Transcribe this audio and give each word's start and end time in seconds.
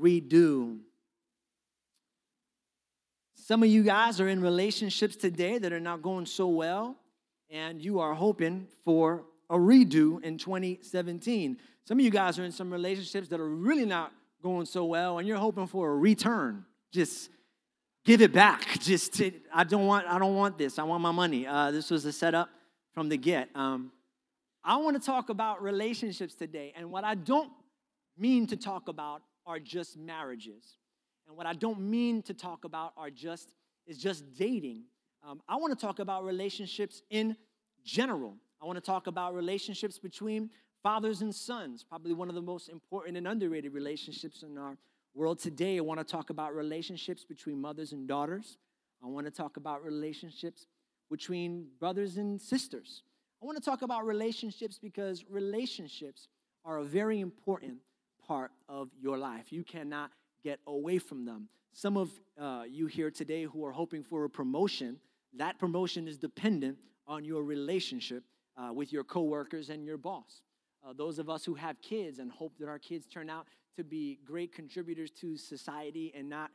redo. 0.00 0.78
Some 3.34 3.62
of 3.62 3.68
you 3.68 3.82
guys 3.82 4.20
are 4.20 4.28
in 4.28 4.40
relationships 4.42 5.14
today 5.14 5.58
that 5.58 5.72
are 5.72 5.80
not 5.80 6.02
going 6.02 6.26
so 6.26 6.48
well, 6.48 6.96
and 7.48 7.80
you 7.80 8.00
are 8.00 8.14
hoping 8.14 8.66
for 8.84 9.24
a 9.48 9.56
redo 9.56 10.22
in 10.24 10.38
2017. 10.38 11.58
Some 11.84 11.98
of 11.98 12.04
you 12.04 12.10
guys 12.10 12.38
are 12.38 12.44
in 12.44 12.50
some 12.50 12.72
relationships 12.72 13.28
that 13.28 13.38
are 13.38 13.48
really 13.48 13.86
not 13.86 14.12
going 14.42 14.66
so 14.66 14.84
well, 14.84 15.18
and 15.18 15.28
you're 15.28 15.38
hoping 15.38 15.66
for 15.66 15.92
a 15.92 15.96
return. 15.96 16.64
Just 16.92 17.30
give 18.04 18.20
it 18.20 18.32
back. 18.32 18.66
Just 18.80 19.14
to, 19.14 19.32
I 19.54 19.64
don't 19.64 19.86
want 19.86 20.06
I 20.08 20.18
don't 20.18 20.34
want 20.34 20.58
this. 20.58 20.78
I 20.78 20.82
want 20.82 21.02
my 21.02 21.12
money. 21.12 21.46
Uh, 21.46 21.70
this 21.70 21.90
was 21.90 22.04
a 22.04 22.12
setup 22.12 22.48
from 22.92 23.08
the 23.08 23.16
get. 23.16 23.48
Um, 23.54 23.92
I 24.64 24.76
want 24.78 25.00
to 25.00 25.06
talk 25.06 25.28
about 25.28 25.62
relationships 25.62 26.34
today, 26.34 26.72
and 26.76 26.90
what 26.90 27.04
I 27.04 27.14
don't 27.14 27.52
mean 28.18 28.48
to 28.48 28.56
talk 28.56 28.88
about 28.88 29.22
are 29.46 29.58
just 29.58 29.96
marriages. 29.96 30.76
And 31.26 31.36
what 31.36 31.46
I 31.46 31.52
don't 31.52 31.80
mean 31.80 32.22
to 32.22 32.34
talk 32.34 32.64
about 32.64 32.92
are 32.96 33.10
just 33.10 33.52
is 33.86 33.98
just 33.98 34.24
dating. 34.34 34.82
Um, 35.26 35.40
I 35.48 35.56
want 35.56 35.78
to 35.78 35.86
talk 35.86 35.98
about 35.98 36.24
relationships 36.24 37.02
in 37.10 37.36
general. 37.84 38.36
I 38.60 38.66
want 38.66 38.76
to 38.76 38.84
talk 38.84 39.06
about 39.06 39.34
relationships 39.34 39.98
between 39.98 40.50
fathers 40.82 41.22
and 41.22 41.34
sons, 41.34 41.84
probably 41.84 42.12
one 42.12 42.28
of 42.28 42.34
the 42.34 42.42
most 42.42 42.68
important 42.68 43.16
and 43.16 43.26
underrated 43.26 43.72
relationships 43.72 44.42
in 44.42 44.58
our 44.58 44.76
world 45.14 45.38
today. 45.38 45.78
I 45.78 45.80
want 45.80 45.98
to 45.98 46.04
talk 46.04 46.30
about 46.30 46.54
relationships 46.54 47.24
between 47.24 47.60
mothers 47.60 47.92
and 47.92 48.06
daughters. 48.06 48.58
I 49.02 49.06
want 49.06 49.26
to 49.26 49.32
talk 49.32 49.56
about 49.56 49.84
relationships 49.84 50.66
between 51.10 51.66
brothers 51.78 52.16
and 52.16 52.40
sisters. 52.40 53.02
I 53.42 53.46
want 53.46 53.58
to 53.58 53.64
talk 53.64 53.82
about 53.82 54.06
relationships 54.06 54.78
because 54.80 55.24
relationships 55.28 56.28
are 56.64 56.78
a 56.78 56.84
very 56.84 57.20
important 57.20 57.78
part 58.26 58.50
of 58.68 58.90
your 59.00 59.18
life. 59.18 59.52
You 59.52 59.64
cannot 59.64 60.10
get 60.42 60.60
away 60.66 60.98
from 60.98 61.24
them. 61.24 61.48
Some 61.72 61.96
of 61.96 62.10
uh, 62.40 62.64
you 62.68 62.86
here 62.86 63.10
today 63.10 63.44
who 63.44 63.64
are 63.64 63.72
hoping 63.72 64.02
for 64.02 64.24
a 64.24 64.30
promotion, 64.30 64.98
that 65.34 65.58
promotion 65.58 66.08
is 66.08 66.16
dependent 66.16 66.78
on 67.06 67.24
your 67.24 67.42
relationship 67.42 68.24
uh, 68.56 68.72
with 68.72 68.92
your 68.92 69.04
coworkers 69.04 69.70
and 69.70 69.84
your 69.84 69.98
boss. 69.98 70.42
Uh, 70.86 70.92
those 70.92 71.18
of 71.18 71.28
us 71.28 71.44
who 71.44 71.54
have 71.54 71.80
kids 71.82 72.18
and 72.18 72.30
hope 72.30 72.52
that 72.58 72.68
our 72.68 72.78
kids 72.78 73.06
turn 73.06 73.28
out 73.28 73.46
to 73.76 73.84
be 73.84 74.18
great 74.24 74.54
contributors 74.54 75.10
to 75.10 75.36
society 75.36 76.12
and 76.16 76.28
not, 76.28 76.50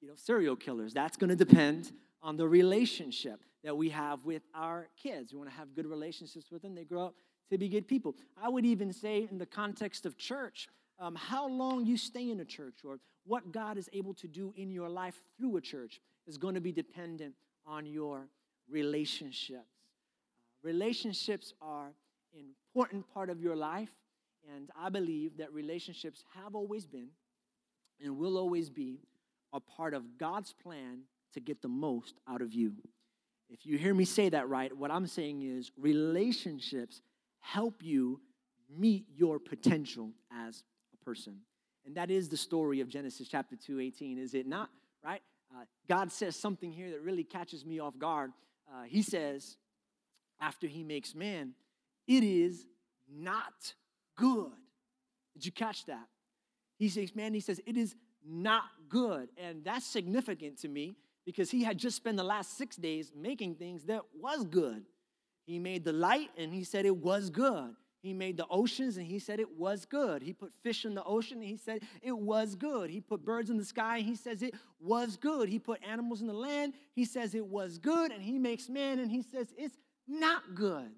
you 0.00 0.08
know, 0.08 0.14
serial 0.14 0.56
killers. 0.56 0.92
That's 0.92 1.16
going 1.16 1.30
to 1.30 1.36
depend 1.36 1.92
on 2.22 2.36
the 2.36 2.46
relationship 2.46 3.40
that 3.64 3.76
we 3.76 3.90
have 3.90 4.24
with 4.24 4.42
our 4.54 4.88
kids. 5.02 5.32
We 5.32 5.38
want 5.38 5.50
to 5.50 5.56
have 5.56 5.74
good 5.74 5.86
relationships 5.86 6.50
with 6.50 6.62
them. 6.62 6.74
They 6.74 6.84
grow 6.84 7.06
up 7.06 7.14
to 7.50 7.58
be 7.58 7.68
good 7.68 7.88
people. 7.88 8.14
I 8.42 8.48
would 8.48 8.66
even 8.66 8.92
say, 8.92 9.26
in 9.30 9.38
the 9.38 9.46
context 9.46 10.06
of 10.06 10.16
church, 10.16 10.68
um, 11.00 11.14
how 11.14 11.48
long 11.48 11.86
you 11.86 11.96
stay 11.96 12.30
in 12.30 12.40
a 12.40 12.44
church 12.44 12.84
or 12.84 13.00
what 13.24 13.52
God 13.52 13.78
is 13.78 13.88
able 13.92 14.14
to 14.14 14.28
do 14.28 14.52
in 14.56 14.70
your 14.70 14.88
life 14.88 15.20
through 15.38 15.56
a 15.56 15.60
church 15.60 16.00
is 16.26 16.36
going 16.36 16.54
to 16.54 16.60
be 16.60 16.72
dependent 16.72 17.34
on 17.66 17.86
your 17.86 18.28
relationships. 18.70 19.58
Uh, 19.58 19.62
relationships 20.62 21.54
are 21.60 21.92
an 22.34 22.44
important 22.74 23.12
part 23.12 23.30
of 23.30 23.40
your 23.40 23.56
life, 23.56 23.90
and 24.54 24.70
I 24.78 24.90
believe 24.90 25.38
that 25.38 25.52
relationships 25.52 26.22
have 26.34 26.54
always 26.54 26.86
been 26.86 27.08
and 28.02 28.16
will 28.18 28.36
always 28.38 28.70
be 28.70 29.00
a 29.52 29.60
part 29.60 29.94
of 29.94 30.18
God's 30.18 30.52
plan 30.52 31.00
to 31.34 31.40
get 31.40 31.62
the 31.62 31.68
most 31.68 32.14
out 32.28 32.42
of 32.42 32.52
you. 32.52 32.72
If 33.48 33.66
you 33.66 33.78
hear 33.78 33.94
me 33.94 34.04
say 34.04 34.28
that 34.28 34.48
right, 34.48 34.74
what 34.76 34.90
I'm 34.90 35.06
saying 35.06 35.42
is 35.42 35.72
relationships 35.76 37.00
help 37.40 37.82
you 37.82 38.20
meet 38.68 39.06
your 39.16 39.38
potential 39.38 40.10
as 40.32 40.62
person. 41.00 41.40
And 41.86 41.94
that 41.96 42.10
is 42.10 42.28
the 42.28 42.36
story 42.36 42.80
of 42.80 42.88
Genesis 42.88 43.28
chapter 43.28 43.56
2, 43.56 43.80
18, 43.80 44.18
is 44.18 44.34
it 44.34 44.46
not? 44.46 44.70
Right? 45.04 45.22
Uh, 45.54 45.64
God 45.88 46.12
says 46.12 46.36
something 46.36 46.72
here 46.72 46.90
that 46.90 47.00
really 47.00 47.24
catches 47.24 47.64
me 47.64 47.80
off 47.80 47.98
guard. 47.98 48.32
Uh, 48.70 48.82
he 48.84 49.02
says, 49.02 49.56
after 50.40 50.66
he 50.66 50.82
makes 50.82 51.14
man, 51.14 51.54
it 52.06 52.22
is 52.22 52.66
not 53.12 53.74
good. 54.16 54.52
Did 55.34 55.46
you 55.46 55.52
catch 55.52 55.86
that? 55.86 56.06
He 56.78 56.88
says, 56.88 57.14
man, 57.14 57.34
he 57.34 57.40
says, 57.40 57.60
it 57.66 57.76
is 57.76 57.94
not 58.26 58.64
good. 58.88 59.28
And 59.36 59.64
that's 59.64 59.86
significant 59.86 60.58
to 60.60 60.68
me 60.68 60.96
because 61.24 61.50
he 61.50 61.62
had 61.62 61.78
just 61.78 61.96
spent 61.96 62.16
the 62.16 62.24
last 62.24 62.56
six 62.56 62.76
days 62.76 63.12
making 63.14 63.56
things 63.56 63.84
that 63.84 64.02
was 64.18 64.44
good. 64.44 64.84
He 65.46 65.58
made 65.58 65.84
the 65.84 65.92
light 65.92 66.30
and 66.36 66.52
he 66.52 66.64
said 66.64 66.86
it 66.86 66.96
was 66.96 67.30
good. 67.30 67.74
He 68.02 68.14
made 68.14 68.36
the 68.36 68.46
oceans 68.48 68.96
and 68.96 69.06
he 69.06 69.18
said 69.18 69.40
it 69.40 69.58
was 69.58 69.84
good. 69.84 70.22
He 70.22 70.32
put 70.32 70.52
fish 70.62 70.84
in 70.84 70.94
the 70.94 71.04
ocean 71.04 71.38
and 71.38 71.46
he 71.46 71.56
said 71.56 71.82
it 72.02 72.16
was 72.16 72.54
good. 72.54 72.88
He 72.88 73.00
put 73.00 73.24
birds 73.24 73.50
in 73.50 73.58
the 73.58 73.64
sky 73.64 73.98
and 73.98 74.06
he 74.06 74.14
says 74.14 74.42
it 74.42 74.54
was 74.80 75.16
good. 75.16 75.48
He 75.48 75.58
put 75.58 75.80
animals 75.86 76.22
in 76.22 76.26
the 76.26 76.32
land, 76.32 76.72
he 76.94 77.04
says 77.04 77.34
it 77.34 77.46
was 77.46 77.78
good. 77.78 78.10
And 78.10 78.22
he 78.22 78.38
makes 78.38 78.68
man 78.68 78.98
and 78.98 79.10
he 79.10 79.22
says 79.22 79.52
it's 79.56 79.76
not 80.08 80.54
good. 80.54 80.90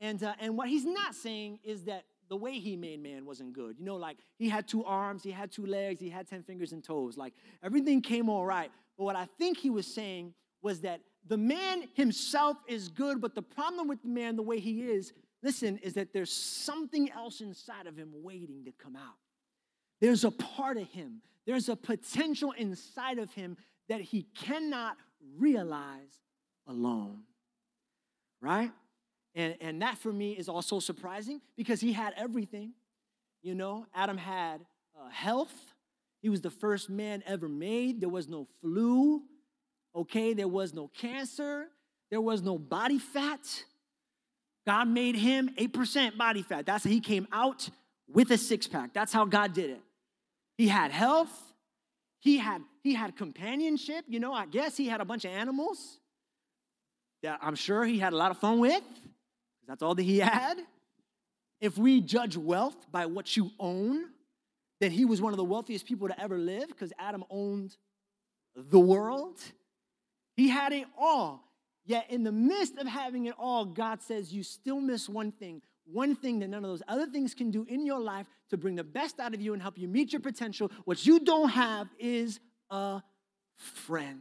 And, 0.00 0.22
uh, 0.22 0.32
and 0.40 0.56
what 0.56 0.68
he's 0.68 0.86
not 0.86 1.14
saying 1.14 1.58
is 1.62 1.84
that 1.84 2.04
the 2.30 2.36
way 2.36 2.58
he 2.58 2.74
made 2.76 3.02
man 3.02 3.26
wasn't 3.26 3.52
good. 3.52 3.76
You 3.78 3.84
know, 3.84 3.96
like 3.96 4.16
he 4.38 4.48
had 4.48 4.66
two 4.66 4.84
arms, 4.84 5.22
he 5.22 5.30
had 5.30 5.50
two 5.50 5.66
legs, 5.66 6.00
he 6.00 6.08
had 6.08 6.26
10 6.26 6.44
fingers 6.44 6.72
and 6.72 6.82
toes. 6.82 7.18
Like 7.18 7.34
everything 7.62 8.00
came 8.00 8.30
all 8.30 8.46
right. 8.46 8.70
But 8.96 9.04
what 9.04 9.16
I 9.16 9.26
think 9.38 9.58
he 9.58 9.68
was 9.68 9.86
saying 9.86 10.32
was 10.62 10.80
that 10.80 11.00
the 11.26 11.36
man 11.36 11.84
himself 11.94 12.56
is 12.66 12.88
good, 12.88 13.20
but 13.20 13.34
the 13.34 13.42
problem 13.42 13.88
with 13.88 14.00
the 14.02 14.08
man, 14.08 14.36
the 14.36 14.42
way 14.42 14.58
he 14.58 14.82
is, 14.82 15.12
listen, 15.42 15.78
is 15.78 15.94
that 15.94 16.12
there's 16.12 16.32
something 16.32 17.10
else 17.10 17.40
inside 17.40 17.86
of 17.86 17.96
him 17.96 18.10
waiting 18.22 18.64
to 18.64 18.72
come 18.72 18.96
out. 18.96 19.16
There's 20.00 20.24
a 20.24 20.30
part 20.30 20.76
of 20.76 20.88
him, 20.88 21.22
there's 21.46 21.68
a 21.68 21.76
potential 21.76 22.52
inside 22.52 23.18
of 23.18 23.32
him 23.32 23.56
that 23.88 24.00
he 24.00 24.22
cannot 24.34 24.96
realize 25.36 26.20
alone. 26.66 27.22
Right? 28.40 28.70
And, 29.34 29.56
and 29.60 29.82
that 29.82 29.98
for 29.98 30.12
me 30.12 30.32
is 30.32 30.48
also 30.48 30.80
surprising 30.80 31.40
because 31.56 31.80
he 31.80 31.92
had 31.92 32.14
everything. 32.16 32.72
You 33.42 33.54
know, 33.54 33.86
Adam 33.94 34.16
had 34.16 34.60
uh, 34.98 35.08
health. 35.08 35.54
He 36.20 36.28
was 36.28 36.40
the 36.40 36.50
first 36.50 36.90
man 36.90 37.22
ever 37.26 37.48
made. 37.48 38.00
There 38.00 38.08
was 38.08 38.28
no 38.28 38.46
flu, 38.60 39.22
okay? 39.94 40.34
There 40.34 40.48
was 40.48 40.74
no 40.74 40.88
cancer. 40.88 41.68
There 42.10 42.20
was 42.20 42.42
no 42.42 42.58
body 42.58 42.98
fat. 42.98 43.64
God 44.66 44.88
made 44.88 45.16
him 45.16 45.50
8% 45.58 46.16
body 46.16 46.42
fat. 46.42 46.66
That's 46.66 46.84
how 46.84 46.90
he 46.90 47.00
came 47.00 47.26
out 47.32 47.68
with 48.08 48.30
a 48.30 48.38
six 48.38 48.66
pack. 48.66 48.92
That's 48.92 49.12
how 49.12 49.24
God 49.24 49.52
did 49.52 49.70
it. 49.70 49.80
He 50.58 50.68
had 50.68 50.90
health. 50.90 51.30
He 52.20 52.38
had, 52.38 52.62
he 52.82 52.94
had 52.94 53.16
companionship. 53.16 54.04
You 54.08 54.20
know, 54.20 54.32
I 54.32 54.46
guess 54.46 54.76
he 54.76 54.88
had 54.88 55.00
a 55.00 55.04
bunch 55.04 55.24
of 55.24 55.30
animals 55.30 55.98
that 57.22 57.38
I'm 57.42 57.54
sure 57.54 57.84
he 57.84 57.98
had 57.98 58.12
a 58.12 58.16
lot 58.16 58.30
of 58.30 58.38
fun 58.38 58.60
with. 58.60 58.82
That's 59.66 59.82
all 59.82 59.94
that 59.94 60.02
he 60.02 60.18
had. 60.18 60.58
If 61.60 61.78
we 61.78 62.00
judge 62.00 62.36
wealth 62.36 62.76
by 62.90 63.06
what 63.06 63.36
you 63.36 63.50
own, 63.58 64.04
then 64.80 64.90
he 64.90 65.04
was 65.04 65.20
one 65.20 65.32
of 65.32 65.36
the 65.36 65.44
wealthiest 65.44 65.86
people 65.86 66.08
to 66.08 66.20
ever 66.20 66.38
live 66.38 66.68
because 66.68 66.92
Adam 66.98 67.24
owned 67.30 67.76
the 68.56 68.80
world. 68.80 69.38
He 70.36 70.48
had 70.48 70.72
it 70.72 70.86
all. 70.98 71.44
Yet, 71.84 72.06
in 72.10 72.22
the 72.22 72.32
midst 72.32 72.76
of 72.76 72.86
having 72.86 73.26
it 73.26 73.34
all, 73.38 73.64
God 73.64 74.02
says 74.02 74.32
you 74.32 74.42
still 74.42 74.80
miss 74.80 75.08
one 75.08 75.32
thing, 75.32 75.62
one 75.84 76.14
thing 76.14 76.38
that 76.40 76.48
none 76.48 76.64
of 76.64 76.70
those 76.70 76.82
other 76.88 77.06
things 77.06 77.34
can 77.34 77.50
do 77.50 77.64
in 77.68 77.86
your 77.86 78.00
life 78.00 78.26
to 78.50 78.56
bring 78.56 78.76
the 78.76 78.84
best 78.84 79.18
out 79.18 79.34
of 79.34 79.40
you 79.40 79.52
and 79.54 79.62
help 79.62 79.78
you 79.78 79.88
meet 79.88 80.12
your 80.12 80.20
potential. 80.20 80.70
What 80.84 81.04
you 81.06 81.20
don't 81.20 81.48
have 81.48 81.88
is 81.98 82.38
a 82.70 83.02
friend. 83.56 84.20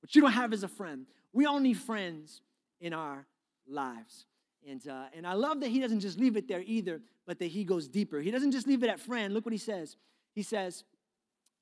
What 0.00 0.14
you 0.14 0.22
don't 0.22 0.32
have 0.32 0.52
is 0.52 0.62
a 0.62 0.68
friend. 0.68 1.06
We 1.32 1.46
all 1.46 1.60
need 1.60 1.78
friends 1.78 2.40
in 2.80 2.92
our 2.92 3.26
lives. 3.68 4.26
And, 4.68 4.86
uh, 4.88 5.04
and 5.14 5.26
I 5.26 5.34
love 5.34 5.60
that 5.60 5.68
he 5.68 5.80
doesn't 5.80 6.00
just 6.00 6.18
leave 6.18 6.36
it 6.36 6.48
there 6.48 6.62
either, 6.64 7.00
but 7.26 7.38
that 7.38 7.46
he 7.46 7.64
goes 7.64 7.88
deeper. 7.88 8.20
He 8.20 8.30
doesn't 8.30 8.52
just 8.52 8.66
leave 8.66 8.82
it 8.82 8.90
at 8.90 8.98
friend. 8.98 9.32
Look 9.32 9.44
what 9.44 9.52
he 9.52 9.58
says. 9.58 9.96
He 10.34 10.42
says, 10.42 10.84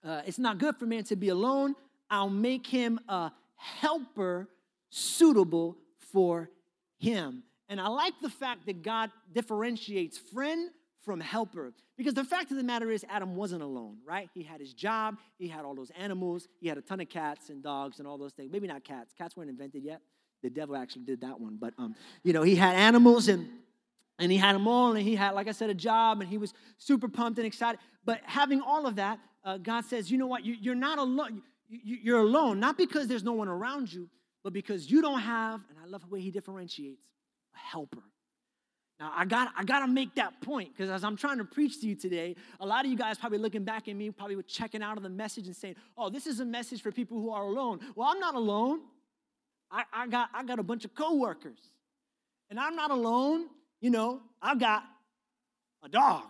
uh, 0.03 0.23
It's 0.27 0.39
not 0.39 0.59
good 0.59 0.77
for 0.77 0.87
man 0.87 1.05
to 1.05 1.17
be 1.17 1.29
alone. 1.29 1.75
I'll 2.11 2.31
make 2.31 2.67
him 2.67 3.01
a 3.09 3.33
helper 3.57 4.49
suitable 4.95 5.77
for 6.13 6.51
him. 6.99 7.43
And 7.69 7.81
I 7.81 7.89
like 7.89 8.15
the 8.23 8.31
fact 8.31 8.67
that 8.67 8.83
God 8.83 9.11
differentiates 9.33 10.19
friend 10.19 10.71
from 11.05 11.21
helper. 11.21 11.73
Because 11.97 12.15
the 12.15 12.25
fact 12.25 12.51
of 12.51 12.57
the 12.57 12.63
matter 12.63 12.91
is, 12.91 13.05
Adam 13.09 13.35
wasn't 13.35 13.63
alone, 13.63 13.99
right? 14.07 14.29
He 14.35 14.43
had 14.43 14.61
his 14.61 14.73
job, 14.73 15.17
he 15.37 15.49
had 15.49 15.65
all 15.65 15.75
those 15.75 15.91
animals, 15.99 16.47
he 16.61 16.69
had 16.69 16.79
a 16.79 16.83
ton 16.83 17.01
of 17.01 17.09
cats 17.09 17.51
and 17.51 17.63
dogs 17.63 17.99
and 17.99 18.07
all 18.07 18.19
those 18.19 18.33
things. 18.33 18.51
Maybe 18.53 18.67
not 18.67 18.85
cats, 18.85 19.13
cats 19.17 19.37
weren't 19.37 19.51
invented 19.51 19.83
yet. 19.83 20.01
The 20.43 20.51
devil 20.51 20.77
actually 20.77 21.05
did 21.05 21.23
that 21.23 21.41
one, 21.41 21.57
but 21.61 21.75
um, 21.79 21.95
you 22.23 22.33
know, 22.33 22.43
he 22.43 22.55
had 22.55 22.77
animals 22.77 23.29
and 23.29 23.49
and 24.19 24.31
he 24.31 24.39
had 24.39 24.55
them 24.55 24.69
all, 24.69 24.93
and 24.93 25.03
he 25.03 25.17
had, 25.17 25.33
like 25.33 25.49
I 25.49 25.53
said, 25.53 25.71
a 25.71 25.75
job, 25.75 26.21
and 26.21 26.31
he 26.31 26.39
was 26.39 26.55
super 26.79 27.09
pumped 27.09 27.39
and 27.39 27.47
excited. 27.49 27.81
But 28.05 28.21
having 28.23 28.61
all 28.61 28.87
of 28.87 28.95
that, 28.95 29.19
uh, 29.45 29.59
God 29.59 29.85
says, 29.87 30.09
you 30.09 30.19
know 30.19 30.29
what? 30.29 30.45
You, 30.45 30.71
are 30.71 30.77
not 30.77 30.99
alone. 30.99 31.43
You, 31.69 31.99
you're 32.01 32.21
alone, 32.21 32.61
not 32.61 32.79
because 32.79 33.09
there's 33.09 33.25
no 33.25 33.33
one 33.33 33.49
around 33.49 33.93
you, 33.93 34.09
but 34.45 34.53
because 34.53 34.91
you 34.91 35.01
don't 35.03 35.21
have, 35.21 35.63
and 35.71 35.79
I 35.83 35.89
love 35.89 36.03
the 36.03 36.09
way 36.09 36.21
he 36.21 36.31
differentiates, 36.31 37.03
a 37.55 37.59
helper. 37.59 38.03
Now, 39.01 39.11
I 39.17 39.25
got, 39.25 39.53
I 39.57 39.65
got 39.65 39.81
to 39.81 39.89
make 39.89 40.15
that 40.15 40.41
point 40.41 40.73
because 40.73 40.89
as 40.89 41.03
I'm 41.03 41.17
trying 41.17 41.39
to 41.39 41.45
preach 41.45 41.81
to 41.81 41.87
you 41.89 41.97
today, 41.97 42.37
a 42.61 42.67
lot 42.67 42.85
of 42.85 42.91
you 42.91 42.97
guys 42.97 43.19
probably 43.19 43.39
looking 43.39 43.65
back 43.65 43.89
at 43.89 43.97
me, 43.97 44.11
probably 44.11 44.41
checking 44.45 44.83
out 44.83 44.97
of 44.97 45.03
the 45.03 45.09
message 45.09 45.47
and 45.47 45.57
saying, 45.57 45.75
oh, 45.99 46.11
this 46.11 46.27
is 46.29 46.39
a 46.39 46.45
message 46.45 46.81
for 46.83 46.93
people 46.93 47.21
who 47.21 47.31
are 47.31 47.43
alone. 47.43 47.81
Well, 47.97 48.09
I'm 48.09 48.21
not 48.21 48.35
alone. 48.35 48.83
I, 49.71 49.83
I, 49.93 50.07
got, 50.07 50.29
I 50.33 50.45
got 50.45 50.61
a 50.61 50.63
bunch 50.63 50.85
of 50.85 50.95
coworkers. 50.95 51.59
And 52.51 52.61
I'm 52.61 52.77
not 52.77 52.93
alone. 52.93 53.47
You 53.81 53.91
know, 53.91 54.21
I've 54.41 54.61
got 54.61 54.85
a 55.83 55.89
dog. 55.89 56.23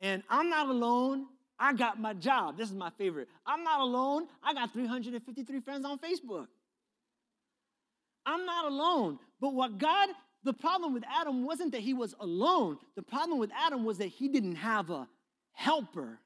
And 0.00 0.22
I'm 0.30 0.48
not 0.48 0.68
alone. 0.68 1.26
I 1.58 1.72
got 1.74 2.00
my 2.00 2.14
job. 2.14 2.56
This 2.56 2.68
is 2.68 2.74
my 2.74 2.90
favorite. 2.90 3.28
I'm 3.44 3.62
not 3.62 3.80
alone. 3.80 4.28
I 4.42 4.54
got 4.54 4.72
353 4.72 5.60
friends 5.60 5.84
on 5.84 5.98
Facebook. 5.98 6.46
I'm 8.26 8.44
not 8.44 8.66
alone. 8.66 9.18
But 9.40 9.54
what 9.54 9.78
God, 9.78 10.08
the 10.44 10.52
problem 10.52 10.92
with 10.92 11.04
Adam 11.08 11.44
wasn't 11.44 11.72
that 11.72 11.80
he 11.80 11.94
was 11.94 12.14
alone. 12.20 12.78
The 12.96 13.02
problem 13.02 13.38
with 13.38 13.50
Adam 13.56 13.84
was 13.84 13.98
that 13.98 14.08
he 14.08 14.28
didn't 14.28 14.56
have 14.56 14.90
a 14.90 15.08
helper. 15.52 16.18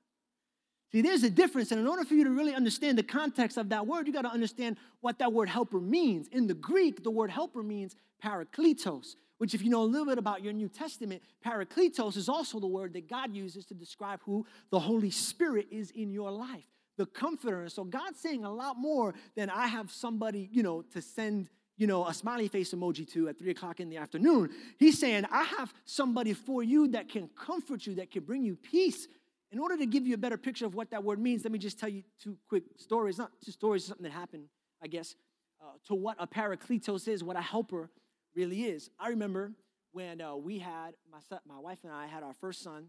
See, 0.92 1.02
there's 1.02 1.22
a 1.22 1.30
difference. 1.30 1.70
And 1.70 1.80
in 1.80 1.86
order 1.86 2.04
for 2.04 2.14
you 2.14 2.24
to 2.24 2.30
really 2.30 2.54
understand 2.54 2.98
the 2.98 3.04
context 3.04 3.56
of 3.56 3.68
that 3.68 3.86
word, 3.86 4.06
you 4.08 4.12
got 4.12 4.22
to 4.22 4.32
understand 4.32 4.76
what 5.00 5.18
that 5.20 5.32
word 5.32 5.48
helper 5.48 5.80
means. 5.80 6.26
In 6.28 6.48
the 6.48 6.54
Greek, 6.54 7.04
the 7.04 7.10
word 7.10 7.30
helper 7.30 7.62
means 7.62 7.94
parakletos, 8.24 9.14
which, 9.38 9.54
if 9.54 9.62
you 9.62 9.70
know 9.70 9.82
a 9.82 9.84
little 9.84 10.06
bit 10.06 10.18
about 10.18 10.42
your 10.42 10.52
New 10.52 10.68
Testament, 10.68 11.22
parakletos 11.46 12.16
is 12.16 12.28
also 12.28 12.58
the 12.58 12.66
word 12.66 12.92
that 12.94 13.08
God 13.08 13.34
uses 13.34 13.64
to 13.66 13.74
describe 13.74 14.20
who 14.24 14.44
the 14.70 14.80
Holy 14.80 15.10
Spirit 15.10 15.68
is 15.70 15.92
in 15.92 16.12
your 16.12 16.32
life, 16.32 16.66
the 16.96 17.06
comforter. 17.06 17.62
And 17.62 17.72
so 17.72 17.84
God's 17.84 18.18
saying 18.18 18.44
a 18.44 18.52
lot 18.52 18.76
more 18.76 19.14
than 19.36 19.48
I 19.48 19.68
have 19.68 19.92
somebody, 19.92 20.48
you 20.52 20.64
know, 20.64 20.82
to 20.92 21.00
send 21.00 21.48
you 21.80 21.86
know, 21.86 22.06
a 22.06 22.12
smiley 22.12 22.46
face 22.46 22.74
emoji 22.74 23.10
to 23.10 23.30
at 23.30 23.38
three 23.38 23.52
o'clock 23.52 23.80
in 23.80 23.88
the 23.88 23.96
afternoon. 23.96 24.50
He's 24.78 24.98
saying, 24.98 25.24
I 25.32 25.44
have 25.44 25.72
somebody 25.86 26.34
for 26.34 26.62
you 26.62 26.88
that 26.88 27.08
can 27.08 27.30
comfort 27.34 27.86
you, 27.86 27.94
that 27.94 28.10
can 28.10 28.22
bring 28.22 28.42
you 28.42 28.54
peace. 28.54 29.08
In 29.50 29.58
order 29.58 29.78
to 29.78 29.86
give 29.86 30.06
you 30.06 30.12
a 30.12 30.18
better 30.18 30.36
picture 30.36 30.66
of 30.66 30.74
what 30.74 30.90
that 30.90 31.02
word 31.02 31.18
means, 31.18 31.42
let 31.42 31.52
me 31.52 31.58
just 31.58 31.78
tell 31.78 31.88
you 31.88 32.02
two 32.22 32.36
quick 32.50 32.64
stories. 32.76 33.16
Not 33.16 33.30
two 33.42 33.50
stories, 33.50 33.86
something 33.86 34.04
that 34.04 34.12
happened, 34.12 34.44
I 34.82 34.88
guess, 34.88 35.14
uh, 35.58 35.72
to 35.88 35.94
what 35.94 36.16
a 36.18 36.26
parakletos 36.26 37.08
is, 37.08 37.24
what 37.24 37.38
a 37.38 37.40
helper 37.40 37.88
really 38.36 38.64
is. 38.64 38.90
I 39.00 39.08
remember 39.08 39.52
when 39.92 40.20
uh, 40.20 40.36
we 40.36 40.58
had, 40.58 40.92
my, 41.10 41.20
son, 41.30 41.38
my 41.48 41.58
wife 41.58 41.78
and 41.82 41.94
I 41.94 42.06
had 42.06 42.22
our 42.22 42.34
first 42.34 42.62
son, 42.62 42.88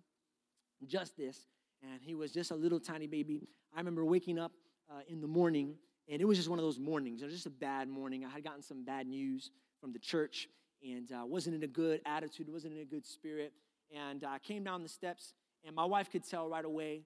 Justice, 0.85 1.47
and 1.81 2.01
he 2.01 2.13
was 2.13 2.33
just 2.33 2.51
a 2.51 2.55
little 2.55 2.79
tiny 2.81 3.07
baby. 3.07 3.47
I 3.73 3.79
remember 3.79 4.03
waking 4.03 4.37
up 4.37 4.51
uh, 4.91 4.99
in 5.07 5.21
the 5.21 5.27
morning 5.27 5.75
and 6.09 6.21
it 6.21 6.25
was 6.25 6.37
just 6.37 6.49
one 6.49 6.59
of 6.59 6.65
those 6.65 6.79
mornings. 6.79 7.21
It 7.21 7.25
was 7.25 7.33
just 7.33 7.45
a 7.45 7.51
bad 7.51 7.87
morning. 7.87 8.25
I 8.25 8.29
had 8.29 8.43
gotten 8.43 8.61
some 8.61 8.83
bad 8.83 9.07
news 9.07 9.51
from 9.79 9.93
the 9.93 9.99
church 9.99 10.47
and 10.83 11.11
uh, 11.11 11.25
wasn't 11.25 11.55
in 11.55 11.63
a 11.63 11.67
good 11.67 12.01
attitude, 12.05 12.49
wasn't 12.49 12.73
in 12.73 12.81
a 12.81 12.85
good 12.85 13.05
spirit. 13.05 13.53
And 13.95 14.23
I 14.23 14.35
uh, 14.35 14.39
came 14.39 14.63
down 14.63 14.83
the 14.83 14.89
steps, 14.89 15.33
and 15.65 15.75
my 15.75 15.85
wife 15.85 16.09
could 16.09 16.27
tell 16.27 16.49
right 16.49 16.63
away. 16.63 17.03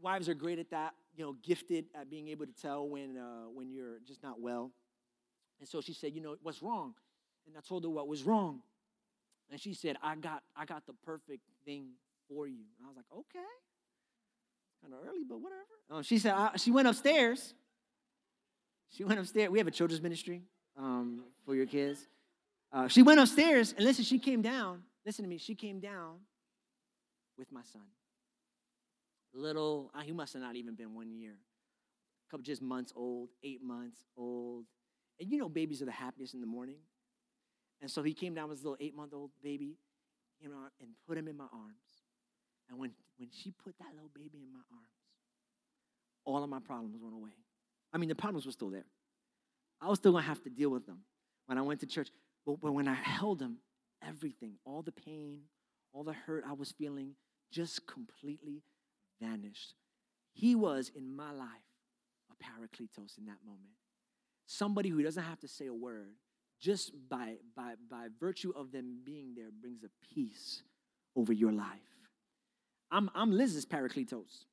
Wives 0.00 0.28
are 0.28 0.34
great 0.34 0.58
at 0.58 0.70
that, 0.70 0.94
you 1.16 1.24
know, 1.24 1.36
gifted 1.42 1.86
at 1.94 2.10
being 2.10 2.28
able 2.28 2.46
to 2.46 2.52
tell 2.52 2.88
when, 2.88 3.16
uh, 3.16 3.48
when 3.52 3.70
you're 3.70 4.00
just 4.06 4.22
not 4.22 4.40
well. 4.40 4.72
And 5.60 5.68
so 5.68 5.80
she 5.80 5.92
said, 5.94 6.14
You 6.14 6.20
know, 6.20 6.36
what's 6.42 6.62
wrong? 6.62 6.94
And 7.46 7.56
I 7.56 7.60
told 7.60 7.84
her 7.84 7.90
what 7.90 8.08
was 8.08 8.24
wrong. 8.24 8.60
And 9.50 9.60
she 9.60 9.74
said, 9.74 9.96
I 10.02 10.16
got, 10.16 10.42
I 10.56 10.64
got 10.64 10.86
the 10.86 10.94
perfect 11.04 11.42
thing 11.64 11.90
for 12.28 12.48
you. 12.48 12.64
And 12.78 12.84
I 12.84 12.88
was 12.88 12.96
like, 12.96 13.06
Okay 13.16 13.40
kind 14.84 14.94
of 14.94 15.08
early, 15.08 15.24
but 15.28 15.40
whatever. 15.40 15.60
Um, 15.90 16.02
she 16.02 16.18
said 16.18 16.32
I, 16.32 16.56
she 16.56 16.70
went 16.70 16.88
upstairs. 16.88 17.54
She 18.90 19.04
went 19.04 19.18
upstairs. 19.18 19.50
We 19.50 19.58
have 19.58 19.66
a 19.66 19.72
children's 19.72 20.02
ministry 20.02 20.42
um, 20.78 21.24
for 21.44 21.54
your 21.54 21.66
kids. 21.66 22.06
Uh, 22.72 22.88
she 22.88 23.02
went 23.02 23.20
upstairs, 23.20 23.72
and 23.76 23.84
listen, 23.84 24.04
she 24.04 24.18
came 24.18 24.42
down. 24.42 24.82
Listen 25.06 25.24
to 25.24 25.28
me. 25.28 25.38
She 25.38 25.54
came 25.54 25.80
down 25.80 26.16
with 27.38 27.50
my 27.50 27.62
son. 27.72 27.82
Little, 29.32 29.90
uh, 29.94 30.00
he 30.00 30.12
must 30.12 30.32
have 30.34 30.42
not 30.42 30.56
even 30.56 30.74
been 30.74 30.94
one 30.94 31.10
year. 31.10 31.32
A 31.32 32.30
couple 32.30 32.44
just 32.44 32.62
months 32.62 32.92
old, 32.94 33.30
eight 33.42 33.62
months 33.62 34.04
old. 34.16 34.64
And 35.20 35.30
you 35.30 35.38
know, 35.38 35.48
babies 35.48 35.82
are 35.82 35.86
the 35.86 35.92
happiest 35.92 36.34
in 36.34 36.40
the 36.40 36.46
morning. 36.46 36.76
And 37.80 37.90
so 37.90 38.02
he 38.02 38.14
came 38.14 38.34
down 38.34 38.48
with 38.48 38.58
his 38.58 38.64
little 38.64 38.78
eight 38.80 38.94
month 38.94 39.12
old 39.12 39.30
baby 39.42 39.76
and 40.42 40.52
put 41.06 41.18
him 41.18 41.28
in 41.28 41.36
my 41.36 41.46
arms. 41.52 41.78
And 42.68 42.78
when, 42.78 42.92
when 43.18 43.28
she 43.30 43.50
put 43.50 43.76
that 43.78 43.88
little 43.94 44.10
baby 44.14 44.38
in 44.42 44.52
my 44.52 44.60
arms, 44.72 44.88
all 46.24 46.42
of 46.42 46.48
my 46.48 46.60
problems 46.60 46.96
went 47.00 47.14
away. 47.14 47.30
I 47.92 47.98
mean, 47.98 48.08
the 48.08 48.14
problems 48.14 48.46
were 48.46 48.52
still 48.52 48.70
there. 48.70 48.86
I 49.80 49.88
was 49.88 49.98
still 49.98 50.14
to 50.14 50.20
have 50.20 50.42
to 50.44 50.50
deal 50.50 50.70
with 50.70 50.86
them 50.86 51.00
when 51.46 51.58
I 51.58 51.62
went 51.62 51.80
to 51.80 51.86
church. 51.86 52.08
But, 52.46 52.60
but 52.60 52.72
when 52.72 52.88
I 52.88 52.94
held 52.94 53.40
him, 53.40 53.58
everything, 54.06 54.54
all 54.64 54.82
the 54.82 54.92
pain, 54.92 55.40
all 55.92 56.04
the 56.04 56.12
hurt 56.12 56.44
I 56.48 56.52
was 56.52 56.72
feeling 56.72 57.14
just 57.52 57.86
completely 57.86 58.62
vanished. 59.20 59.74
He 60.32 60.54
was 60.54 60.90
in 60.94 61.14
my 61.14 61.30
life 61.30 61.48
a 62.30 62.44
parakletos 62.44 63.18
in 63.18 63.26
that 63.26 63.38
moment. 63.44 63.70
Somebody 64.46 64.88
who 64.88 65.02
doesn't 65.02 65.22
have 65.22 65.40
to 65.40 65.48
say 65.48 65.66
a 65.66 65.74
word, 65.74 66.14
just 66.60 66.92
by, 67.08 67.36
by, 67.56 67.74
by 67.90 68.08
virtue 68.18 68.52
of 68.56 68.72
them 68.72 68.98
being 69.04 69.34
there, 69.36 69.50
brings 69.60 69.84
a 69.84 69.88
peace 70.14 70.62
over 71.16 71.32
your 71.32 71.52
life. 71.52 71.68
I'm, 72.94 73.10
I'm 73.12 73.32
Liz's 73.32 73.66
paracletos. 73.66 74.44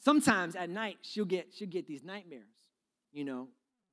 Sometimes 0.00 0.54
at 0.54 0.68
night 0.68 0.98
she'll 1.00 1.24
get 1.24 1.48
she'll 1.56 1.66
get 1.66 1.86
these 1.86 2.04
nightmares, 2.04 2.52
you 3.10 3.24
know, 3.24 3.48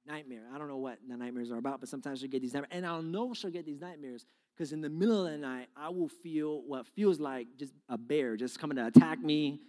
nightmare. 0.06 0.44
I 0.54 0.58
don't 0.58 0.68
know 0.68 0.78
what 0.78 0.98
the 1.08 1.16
nightmares 1.16 1.52
are 1.52 1.58
about, 1.58 1.80
but 1.80 1.88
sometimes 1.88 2.20
she'll 2.20 2.30
get 2.30 2.42
these 2.42 2.54
nightmares, 2.54 2.74
and 2.74 2.86
I'll 2.86 3.02
know 3.02 3.34
she'll 3.34 3.50
get 3.50 3.66
these 3.66 3.80
nightmares 3.80 4.26
because 4.54 4.74
in 4.74 4.82
the 4.82 4.90
middle 4.90 5.26
of 5.26 5.32
the 5.32 5.38
night 5.38 5.70
I 5.76 5.88
will 5.88 6.10
feel 6.10 6.64
what 6.68 6.86
feels 6.86 7.22
like 7.22 7.48
just 7.58 7.72
a 7.88 7.98
bear 7.98 8.36
just 8.36 8.60
coming 8.60 8.76
to 8.76 8.88
attack 8.88 9.22
me. 9.22 9.62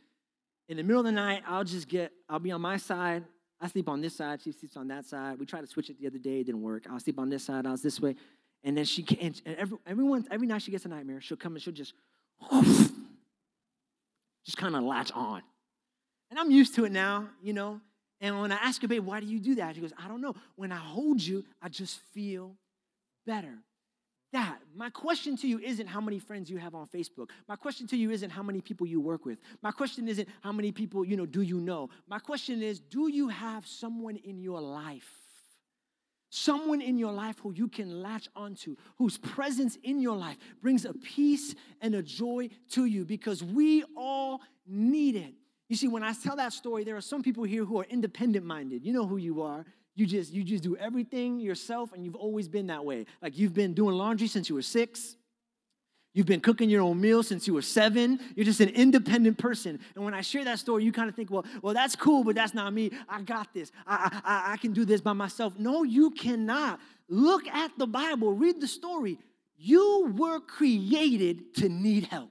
In 0.68 0.76
the 0.78 0.82
middle 0.82 1.00
of 1.00 1.06
the 1.06 1.12
night, 1.12 1.44
I'll 1.46 1.64
just 1.64 1.88
get 1.88 2.10
I'll 2.28 2.40
be 2.40 2.50
on 2.50 2.60
my 2.60 2.76
side. 2.76 3.22
I 3.60 3.68
sleep 3.68 3.88
on 3.88 4.00
this 4.00 4.16
side. 4.16 4.42
She 4.42 4.50
sleeps 4.50 4.76
on 4.76 4.88
that 4.88 5.06
side. 5.06 5.38
We 5.38 5.46
tried 5.46 5.60
to 5.60 5.68
switch 5.68 5.90
it 5.90 6.00
the 6.00 6.08
other 6.08 6.18
day. 6.18 6.40
It 6.40 6.46
didn't 6.46 6.62
work. 6.62 6.86
I'll 6.90 6.98
sleep 6.98 7.20
on 7.20 7.30
this 7.30 7.44
side. 7.44 7.66
I 7.66 7.70
was 7.70 7.82
this 7.82 8.00
way. 8.00 8.16
And 8.64 8.76
then 8.76 8.84
she 8.84 9.02
can't, 9.02 9.40
and 9.44 9.56
every, 9.56 9.78
everyone 9.86 10.26
every 10.28 10.48
night 10.48 10.62
she 10.62 10.72
gets 10.72 10.84
a 10.84 10.88
nightmare. 10.88 11.20
She'll 11.20 11.36
come 11.36 11.54
and 11.54 11.62
she'll 11.62 11.72
just 11.72 11.94
just 14.44 14.56
kind 14.56 14.76
of 14.76 14.82
latch 14.82 15.10
on. 15.12 15.42
And 16.30 16.38
I'm 16.38 16.50
used 16.50 16.74
to 16.76 16.84
it 16.84 16.92
now, 16.92 17.28
you 17.42 17.52
know. 17.52 17.80
And 18.20 18.40
when 18.40 18.52
I 18.52 18.56
ask 18.56 18.80
her, 18.82 18.88
babe, 18.88 19.04
why 19.04 19.20
do 19.20 19.26
you 19.26 19.40
do 19.40 19.56
that? 19.56 19.74
She 19.74 19.80
goes, 19.80 19.92
I 20.02 20.08
don't 20.08 20.20
know. 20.20 20.34
When 20.56 20.72
I 20.72 20.76
hold 20.76 21.20
you, 21.20 21.44
I 21.60 21.68
just 21.68 22.00
feel 22.14 22.54
better. 23.26 23.58
That, 24.32 24.58
my 24.74 24.88
question 24.88 25.36
to 25.38 25.46
you 25.46 25.58
isn't 25.58 25.86
how 25.86 26.00
many 26.00 26.18
friends 26.18 26.48
you 26.48 26.56
have 26.56 26.74
on 26.74 26.86
Facebook. 26.86 27.28
My 27.48 27.56
question 27.56 27.86
to 27.88 27.96
you 27.96 28.10
isn't 28.10 28.30
how 28.30 28.42
many 28.42 28.62
people 28.62 28.86
you 28.86 28.98
work 28.98 29.26
with. 29.26 29.38
My 29.60 29.72
question 29.72 30.08
isn't 30.08 30.26
how 30.40 30.52
many 30.52 30.72
people, 30.72 31.04
you 31.04 31.18
know, 31.18 31.26
do 31.26 31.42
you 31.42 31.60
know? 31.60 31.90
My 32.08 32.18
question 32.18 32.62
is, 32.62 32.80
do 32.80 33.08
you 33.08 33.28
have 33.28 33.66
someone 33.66 34.16
in 34.16 34.40
your 34.40 34.60
life 34.60 35.21
someone 36.32 36.80
in 36.80 36.96
your 36.96 37.12
life 37.12 37.38
who 37.40 37.52
you 37.52 37.68
can 37.68 38.02
latch 38.02 38.26
onto, 38.34 38.74
whose 38.96 39.18
presence 39.18 39.76
in 39.82 40.00
your 40.00 40.16
life 40.16 40.38
brings 40.62 40.86
a 40.86 40.94
peace 40.94 41.54
and 41.82 41.94
a 41.94 42.02
joy 42.02 42.48
to 42.70 42.86
you 42.86 43.04
because 43.04 43.44
we 43.44 43.84
all 43.94 44.40
need 44.66 45.14
it. 45.14 45.34
You 45.68 45.76
see, 45.76 45.88
when 45.88 46.02
I 46.02 46.14
tell 46.14 46.36
that 46.36 46.54
story, 46.54 46.84
there 46.84 46.96
are 46.96 47.02
some 47.02 47.22
people 47.22 47.44
here 47.44 47.66
who 47.66 47.78
are 47.80 47.84
independent 47.84 48.46
minded. 48.46 48.82
You 48.82 48.94
know 48.94 49.06
who 49.06 49.18
you 49.18 49.42
are. 49.42 49.66
You 49.94 50.06
just 50.06 50.32
you 50.32 50.42
just 50.42 50.64
do 50.64 50.74
everything 50.76 51.38
yourself 51.38 51.92
and 51.92 52.02
you've 52.02 52.16
always 52.16 52.48
been 52.48 52.66
that 52.68 52.82
way. 52.82 53.04
Like 53.20 53.36
you've 53.36 53.52
been 53.52 53.74
doing 53.74 53.94
laundry 53.94 54.26
since 54.26 54.48
you 54.48 54.54
were 54.54 54.62
6. 54.62 55.16
You've 56.14 56.26
been 56.26 56.40
cooking 56.40 56.68
your 56.68 56.82
own 56.82 57.00
meal 57.00 57.22
since 57.22 57.46
you 57.46 57.54
were 57.54 57.62
seven. 57.62 58.20
You're 58.36 58.44
just 58.44 58.60
an 58.60 58.68
independent 58.68 59.38
person. 59.38 59.80
And 59.94 60.04
when 60.04 60.12
I 60.12 60.20
share 60.20 60.44
that 60.44 60.58
story, 60.58 60.84
you 60.84 60.92
kind 60.92 61.08
of 61.08 61.14
think, 61.14 61.30
well, 61.30 61.44
well, 61.62 61.72
that's 61.72 61.96
cool, 61.96 62.22
but 62.22 62.34
that's 62.34 62.52
not 62.52 62.72
me. 62.72 62.90
I 63.08 63.22
got 63.22 63.54
this. 63.54 63.72
I, 63.86 64.20
I, 64.24 64.52
I 64.52 64.56
can 64.58 64.72
do 64.72 64.84
this 64.84 65.00
by 65.00 65.14
myself. 65.14 65.58
No, 65.58 65.84
you 65.84 66.10
cannot. 66.10 66.80
Look 67.08 67.46
at 67.48 67.70
the 67.78 67.86
Bible, 67.86 68.34
read 68.34 68.60
the 68.60 68.68
story. 68.68 69.18
You 69.56 70.12
were 70.16 70.40
created 70.40 71.54
to 71.56 71.68
need 71.68 72.04
help. 72.04 72.30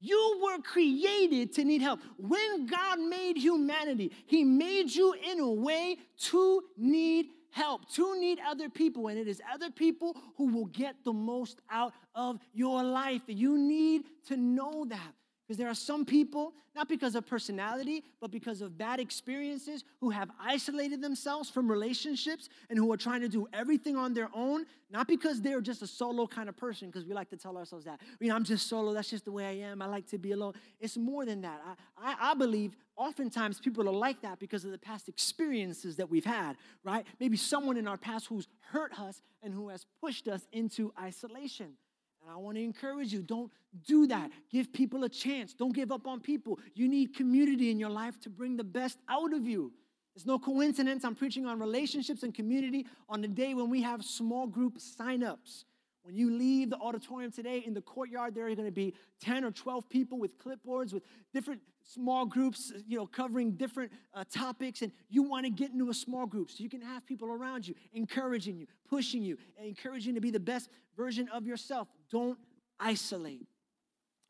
You 0.00 0.40
were 0.42 0.62
created 0.62 1.52
to 1.54 1.64
need 1.64 1.82
help. 1.82 2.00
When 2.16 2.66
God 2.66 2.98
made 3.00 3.36
humanity, 3.36 4.12
He 4.26 4.44
made 4.44 4.92
you 4.92 5.14
in 5.30 5.40
a 5.40 5.50
way 5.50 5.98
to 6.22 6.62
need 6.76 7.26
help, 7.52 7.88
to 7.92 8.18
need 8.20 8.38
other 8.46 8.68
people, 8.68 9.08
and 9.08 9.18
it 9.18 9.28
is 9.28 9.40
other 9.52 9.70
people 9.70 10.16
who 10.36 10.48
will 10.48 10.66
get 10.66 10.96
the 11.04 11.12
most 11.12 11.60
out 11.70 11.92
of 12.14 12.40
your 12.52 12.82
life. 12.82 13.22
You 13.26 13.56
need 13.56 14.02
to 14.28 14.36
know 14.36 14.86
that. 14.88 15.12
Because 15.52 15.58
there 15.58 15.68
are 15.68 15.74
some 15.74 16.06
people, 16.06 16.54
not 16.74 16.88
because 16.88 17.14
of 17.14 17.26
personality, 17.26 18.04
but 18.22 18.30
because 18.30 18.62
of 18.62 18.78
bad 18.78 18.98
experiences, 18.98 19.84
who 20.00 20.08
have 20.08 20.30
isolated 20.40 21.02
themselves 21.02 21.50
from 21.50 21.70
relationships 21.70 22.48
and 22.70 22.78
who 22.78 22.90
are 22.90 22.96
trying 22.96 23.20
to 23.20 23.28
do 23.28 23.46
everything 23.52 23.94
on 23.94 24.14
their 24.14 24.30
own, 24.32 24.64
not 24.90 25.06
because 25.06 25.42
they're 25.42 25.60
just 25.60 25.82
a 25.82 25.86
solo 25.86 26.26
kind 26.26 26.48
of 26.48 26.56
person, 26.56 26.88
because 26.88 27.04
we 27.04 27.12
like 27.12 27.28
to 27.28 27.36
tell 27.36 27.58
ourselves 27.58 27.84
that. 27.84 28.00
You 28.18 28.30
know, 28.30 28.34
I'm 28.34 28.44
just 28.44 28.66
solo, 28.66 28.94
that's 28.94 29.10
just 29.10 29.26
the 29.26 29.30
way 29.30 29.44
I 29.44 29.68
am. 29.68 29.82
I 29.82 29.84
like 29.84 30.06
to 30.06 30.16
be 30.16 30.32
alone. 30.32 30.54
It's 30.80 30.96
more 30.96 31.26
than 31.26 31.42
that. 31.42 31.60
I, 31.98 32.12
I, 32.12 32.30
I 32.30 32.34
believe 32.34 32.74
oftentimes 32.96 33.60
people 33.60 33.86
are 33.86 33.92
like 33.92 34.22
that 34.22 34.38
because 34.38 34.64
of 34.64 34.70
the 34.70 34.78
past 34.78 35.06
experiences 35.06 35.96
that 35.96 36.08
we've 36.08 36.24
had, 36.24 36.56
right? 36.82 37.04
Maybe 37.20 37.36
someone 37.36 37.76
in 37.76 37.86
our 37.86 37.98
past 37.98 38.28
who's 38.28 38.48
hurt 38.60 38.98
us 38.98 39.20
and 39.42 39.52
who 39.52 39.68
has 39.68 39.84
pushed 40.00 40.28
us 40.28 40.48
into 40.50 40.94
isolation. 40.98 41.74
And 42.22 42.30
I 42.30 42.36
want 42.36 42.56
to 42.56 42.62
encourage 42.62 43.12
you 43.12 43.22
don't 43.22 43.50
do 43.86 44.06
that. 44.06 44.30
Give 44.50 44.72
people 44.72 45.04
a 45.04 45.08
chance. 45.08 45.54
Don't 45.54 45.74
give 45.74 45.90
up 45.90 46.06
on 46.06 46.20
people. 46.20 46.58
You 46.74 46.88
need 46.88 47.16
community 47.16 47.70
in 47.70 47.78
your 47.78 47.90
life 47.90 48.20
to 48.20 48.30
bring 48.30 48.56
the 48.56 48.64
best 48.64 48.98
out 49.08 49.32
of 49.32 49.46
you. 49.46 49.72
It's 50.14 50.26
no 50.26 50.38
coincidence 50.38 51.04
I'm 51.04 51.14
preaching 51.14 51.46
on 51.46 51.58
relationships 51.58 52.22
and 52.22 52.34
community 52.34 52.86
on 53.08 53.22
the 53.22 53.28
day 53.28 53.54
when 53.54 53.70
we 53.70 53.82
have 53.82 54.04
small 54.04 54.46
group 54.46 54.78
signups. 54.78 55.64
When 56.04 56.16
you 56.16 56.36
leave 56.36 56.70
the 56.70 56.78
auditorium 56.78 57.30
today, 57.30 57.62
in 57.64 57.74
the 57.74 57.80
courtyard, 57.80 58.34
there 58.34 58.46
are 58.46 58.54
going 58.54 58.66
to 58.66 58.72
be 58.72 58.94
10 59.20 59.44
or 59.44 59.52
12 59.52 59.88
people 59.88 60.18
with 60.18 60.36
clipboards 60.36 60.92
with 60.92 61.04
different 61.32 61.60
small 61.84 62.26
groups, 62.26 62.72
you 62.88 62.96
know, 62.96 63.06
covering 63.06 63.52
different 63.52 63.92
uh, 64.12 64.24
topics. 64.30 64.82
And 64.82 64.90
you 65.08 65.22
want 65.22 65.46
to 65.46 65.50
get 65.50 65.70
into 65.70 65.90
a 65.90 65.94
small 65.94 66.26
group 66.26 66.50
so 66.50 66.62
you 66.62 66.68
can 66.68 66.80
have 66.80 67.06
people 67.06 67.28
around 67.28 67.68
you, 67.68 67.74
encouraging 67.92 68.56
you, 68.56 68.66
pushing 68.88 69.22
you, 69.22 69.38
and 69.56 69.68
encouraging 69.68 70.10
you 70.10 70.14
to 70.16 70.20
be 70.20 70.32
the 70.32 70.40
best 70.40 70.70
version 70.96 71.28
of 71.28 71.46
yourself. 71.46 71.86
Don't 72.10 72.38
isolate. 72.80 73.46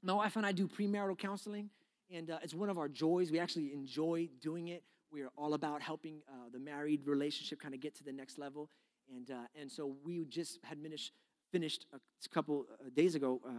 My 0.03 0.13
wife 0.13 0.37
and 0.37 0.45
I 0.45 0.53
do 0.53 0.69
premarital 0.69 1.19
counseling, 1.19 1.71
and 2.11 2.31
uh, 2.31 2.39
it's 2.43 2.55
one 2.55 2.69
of 2.69 2.77
our 2.77 2.89
joys. 2.89 3.31
We 3.31 3.39
actually 3.39 3.73
enjoy 3.73 4.29
doing 4.41 4.69
it. 4.69 4.83
We 5.11 5.23
are 5.23 5.31
all 5.37 5.55
about 5.55 5.81
helping 5.81 6.23
uh, 6.29 6.49
the 6.53 6.59
married 6.59 7.07
relationship 7.07 7.61
kind 7.61 7.73
of 7.73 7.81
get 7.81 7.95
to 7.97 8.05
the 8.05 8.13
next 8.13 8.39
level. 8.39 8.69
And, 9.15 9.31
uh, 9.31 9.61
and 9.61 9.71
so 9.71 9.95
we 10.05 10.25
just 10.25 10.59
had 10.65 10.81
finished 10.81 11.13
finished 11.53 11.87
a 11.93 12.29
couple 12.31 12.67
uh, 12.73 12.89
days 12.97 13.15
ago 13.15 13.41
uh, 13.47 13.53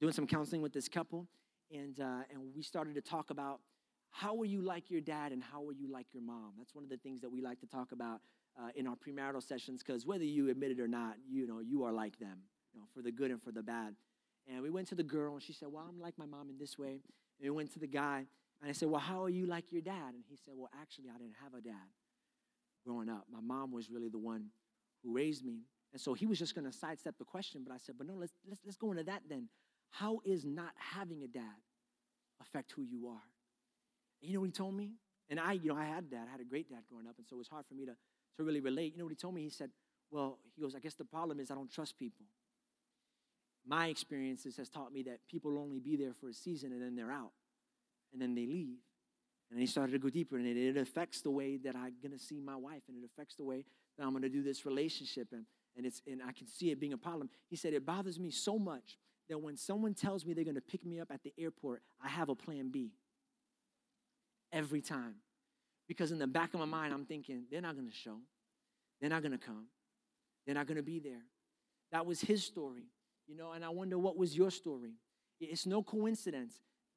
doing 0.00 0.12
some 0.12 0.26
counseling 0.26 0.62
with 0.62 0.72
this 0.72 0.88
couple, 0.88 1.26
and, 1.72 1.98
uh, 1.98 2.30
and 2.30 2.40
we 2.54 2.62
started 2.62 2.94
to 2.94 3.00
talk 3.00 3.30
about 3.30 3.60
how 4.10 4.38
are 4.40 4.44
you 4.44 4.60
like 4.60 4.90
your 4.90 5.00
dad 5.00 5.32
and 5.32 5.42
how 5.42 5.66
are 5.66 5.72
you 5.72 5.90
like 5.90 6.06
your 6.12 6.22
mom. 6.22 6.52
That's 6.58 6.74
one 6.74 6.84
of 6.84 6.90
the 6.90 6.96
things 6.96 7.20
that 7.22 7.30
we 7.30 7.40
like 7.40 7.60
to 7.60 7.66
talk 7.66 7.92
about 7.92 8.20
uh, 8.60 8.68
in 8.74 8.86
our 8.86 8.96
premarital 8.96 9.42
sessions, 9.42 9.82
because 9.82 10.04
whether 10.04 10.24
you 10.24 10.50
admit 10.50 10.72
it 10.72 10.80
or 10.80 10.88
not, 10.88 11.14
you 11.28 11.46
know, 11.46 11.60
you 11.60 11.84
are 11.84 11.92
like 11.92 12.18
them, 12.18 12.38
you 12.74 12.80
know, 12.80 12.86
for 12.94 13.02
the 13.02 13.12
good 13.12 13.30
and 13.30 13.40
for 13.40 13.52
the 13.52 13.62
bad. 13.62 13.94
And 14.52 14.62
we 14.62 14.70
went 14.70 14.88
to 14.88 14.94
the 14.94 15.04
girl, 15.04 15.34
and 15.34 15.42
she 15.42 15.52
said, 15.52 15.68
well, 15.70 15.84
I'm 15.88 16.00
like 16.00 16.18
my 16.18 16.26
mom 16.26 16.50
in 16.50 16.58
this 16.58 16.78
way. 16.78 17.00
And 17.38 17.44
we 17.44 17.50
went 17.50 17.72
to 17.72 17.78
the 17.78 17.86
guy, 17.86 18.26
and 18.60 18.68
I 18.68 18.72
said, 18.72 18.90
well, 18.90 19.00
how 19.00 19.22
are 19.22 19.28
you 19.30 19.46
like 19.46 19.70
your 19.70 19.82
dad? 19.82 20.14
And 20.14 20.24
he 20.28 20.36
said, 20.36 20.54
well, 20.56 20.70
actually, 20.80 21.08
I 21.14 21.18
didn't 21.18 21.36
have 21.42 21.54
a 21.54 21.60
dad 21.60 21.88
growing 22.84 23.08
up. 23.08 23.26
My 23.30 23.40
mom 23.40 23.70
was 23.72 23.90
really 23.90 24.08
the 24.08 24.18
one 24.18 24.46
who 25.02 25.14
raised 25.14 25.44
me. 25.44 25.60
And 25.92 26.00
so 26.00 26.14
he 26.14 26.26
was 26.26 26.38
just 26.38 26.54
going 26.54 26.70
to 26.70 26.72
sidestep 26.72 27.18
the 27.18 27.24
question, 27.24 27.62
but 27.66 27.74
I 27.74 27.78
said, 27.78 27.96
but 27.98 28.06
no, 28.06 28.14
let's, 28.14 28.32
let's, 28.48 28.60
let's 28.64 28.76
go 28.76 28.92
into 28.92 29.04
that 29.04 29.22
then. 29.28 29.48
How 29.90 30.20
is 30.24 30.44
not 30.44 30.72
having 30.76 31.22
a 31.22 31.26
dad 31.26 31.42
affect 32.40 32.72
who 32.72 32.82
you 32.82 33.08
are? 33.08 33.22
And 34.22 34.30
you 34.30 34.34
know 34.34 34.40
what 34.40 34.46
he 34.46 34.52
told 34.52 34.74
me? 34.74 34.92
And 35.28 35.40
I, 35.40 35.54
you 35.54 35.68
know, 35.68 35.76
I 35.76 35.84
had 35.84 36.10
dad. 36.10 36.26
I 36.28 36.30
had 36.30 36.40
a 36.40 36.44
great 36.44 36.68
dad 36.68 36.80
growing 36.88 37.06
up, 37.06 37.14
and 37.18 37.26
so 37.26 37.36
it 37.36 37.38
was 37.38 37.48
hard 37.48 37.66
for 37.66 37.74
me 37.74 37.86
to, 37.86 37.92
to 38.36 38.44
really 38.44 38.60
relate. 38.60 38.92
You 38.92 38.98
know 38.98 39.04
what 39.04 39.12
he 39.12 39.16
told 39.16 39.34
me? 39.34 39.42
He 39.42 39.50
said, 39.50 39.70
well, 40.10 40.38
he 40.54 40.62
goes, 40.62 40.74
I 40.74 40.78
guess 40.78 40.94
the 40.94 41.04
problem 41.04 41.40
is 41.40 41.50
I 41.50 41.54
don't 41.54 41.70
trust 41.72 41.98
people. 41.98 42.26
My 43.66 43.86
experiences 43.86 44.56
has 44.56 44.68
taught 44.68 44.92
me 44.92 45.02
that 45.04 45.20
people 45.28 45.58
only 45.58 45.78
be 45.78 45.96
there 45.96 46.14
for 46.14 46.28
a 46.28 46.34
season 46.34 46.72
and 46.72 46.82
then 46.82 46.96
they're 46.96 47.12
out, 47.12 47.32
and 48.12 48.20
then 48.20 48.34
they 48.34 48.46
leave. 48.46 48.78
And 49.50 49.58
he 49.58 49.66
started 49.66 49.92
to 49.92 49.98
go 49.98 50.08
deeper, 50.08 50.36
and 50.36 50.46
it, 50.46 50.56
it 50.56 50.76
affects 50.76 51.20
the 51.22 51.30
way 51.30 51.56
that 51.58 51.74
I'm 51.74 51.94
going 52.00 52.12
to 52.12 52.18
see 52.18 52.40
my 52.40 52.56
wife, 52.56 52.82
and 52.88 52.96
it 52.96 53.04
affects 53.04 53.34
the 53.34 53.44
way 53.44 53.64
that 53.98 54.04
I'm 54.04 54.10
going 54.10 54.22
to 54.22 54.28
do 54.28 54.42
this 54.42 54.64
relationship. 54.64 55.28
And 55.32 55.44
and 55.76 55.86
it's 55.86 56.02
and 56.06 56.20
I 56.22 56.32
can 56.32 56.46
see 56.46 56.70
it 56.70 56.80
being 56.80 56.92
a 56.92 56.98
problem. 56.98 57.30
He 57.48 57.56
said 57.56 57.72
it 57.72 57.86
bothers 57.86 58.18
me 58.18 58.30
so 58.30 58.58
much 58.58 58.98
that 59.28 59.38
when 59.38 59.56
someone 59.56 59.94
tells 59.94 60.26
me 60.26 60.34
they're 60.34 60.44
going 60.44 60.56
to 60.56 60.60
pick 60.60 60.84
me 60.84 61.00
up 61.00 61.08
at 61.12 61.22
the 61.22 61.32
airport, 61.38 61.82
I 62.04 62.08
have 62.08 62.28
a 62.28 62.34
plan 62.34 62.70
B. 62.70 62.92
Every 64.52 64.80
time. 64.80 65.16
Because 65.86 66.12
in 66.12 66.18
the 66.18 66.26
back 66.26 66.54
of 66.54 66.60
my 66.60 66.66
mind, 66.66 66.92
I'm 66.92 67.04
thinking, 67.04 67.44
they're 67.50 67.60
not 67.60 67.74
going 67.74 67.88
to 67.88 67.94
show. 67.94 68.16
They're 69.00 69.10
not 69.10 69.22
going 69.22 69.32
to 69.32 69.38
come. 69.38 69.66
They're 70.44 70.54
not 70.54 70.66
going 70.66 70.76
to 70.76 70.82
be 70.82 70.98
there. 70.98 71.22
That 71.92 72.06
was 72.06 72.20
his 72.20 72.44
story, 72.44 72.84
you 73.26 73.36
know, 73.36 73.52
and 73.52 73.64
I 73.64 73.68
wonder 73.70 73.98
what 73.98 74.16
was 74.16 74.36
your 74.36 74.50
story. 74.50 74.94
It's 75.40 75.66
no 75.66 75.82
coincidence. 75.82 76.54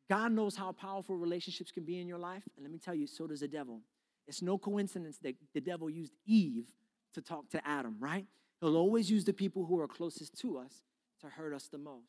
God 0.10 0.32
knows 0.32 0.56
how 0.56 0.72
powerful 0.72 1.16
relationships 1.16 1.72
can 1.72 1.86
be 1.86 2.00
in 2.00 2.08
your 2.08 2.18
life. 2.18 2.44
And 2.56 2.64
let 2.64 2.72
me 2.72 2.78
tell 2.78 2.94
you, 2.94 3.08
so 3.08 3.26
does 3.26 3.40
the 3.40 3.48
devil. 3.48 3.82
It's 4.28 4.42
no 4.42 4.58
coincidence 4.58 5.18
that 5.24 5.36
the 5.54 5.62
devil 5.62 5.90
used 5.90 6.14
Eve 6.26 6.68
to 7.14 7.22
talk 7.22 7.50
to 7.50 7.68
Adam, 7.68 7.96
right? 8.00 8.26
He'll 8.64 8.78
always 8.78 9.12
use 9.12 9.26
the 9.26 9.34
people 9.34 9.66
who 9.66 9.82
are 9.82 9.90
closest 9.90 10.40
to 10.40 10.58
us 10.58 10.72
to 11.20 11.28
hurt 11.28 11.54
us 11.54 11.68
the 11.68 11.78
most. 11.78 12.08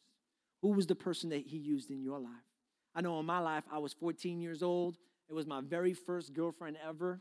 Who 0.62 0.68
was 0.68 0.86
the 0.86 0.94
person 0.94 1.30
that 1.30 1.44
he 1.44 1.56
used 1.56 1.90
in 1.90 2.00
your 2.00 2.20
life? 2.20 2.30
I 2.94 3.00
know 3.00 3.18
in 3.18 3.26
my 3.26 3.40
life, 3.40 3.64
I 3.72 3.78
was 3.78 3.92
14 3.92 4.40
years 4.40 4.62
old. 4.62 4.96
It 5.28 5.34
was 5.34 5.48
my 5.48 5.60
very 5.62 5.94
first 5.94 6.32
girlfriend 6.32 6.76
ever. 6.88 7.20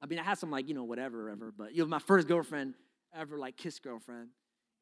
I 0.00 0.06
mean, 0.06 0.18
I 0.18 0.22
had 0.22 0.38
some 0.38 0.50
like, 0.50 0.66
you 0.68 0.74
know, 0.74 0.84
whatever, 0.84 1.28
ever, 1.28 1.52
but 1.54 1.74
you 1.74 1.82
know, 1.82 1.88
my 1.90 1.98
first 1.98 2.28
girlfriend 2.28 2.76
ever, 3.14 3.38
like 3.38 3.58
kiss 3.58 3.78
girlfriend. 3.78 4.28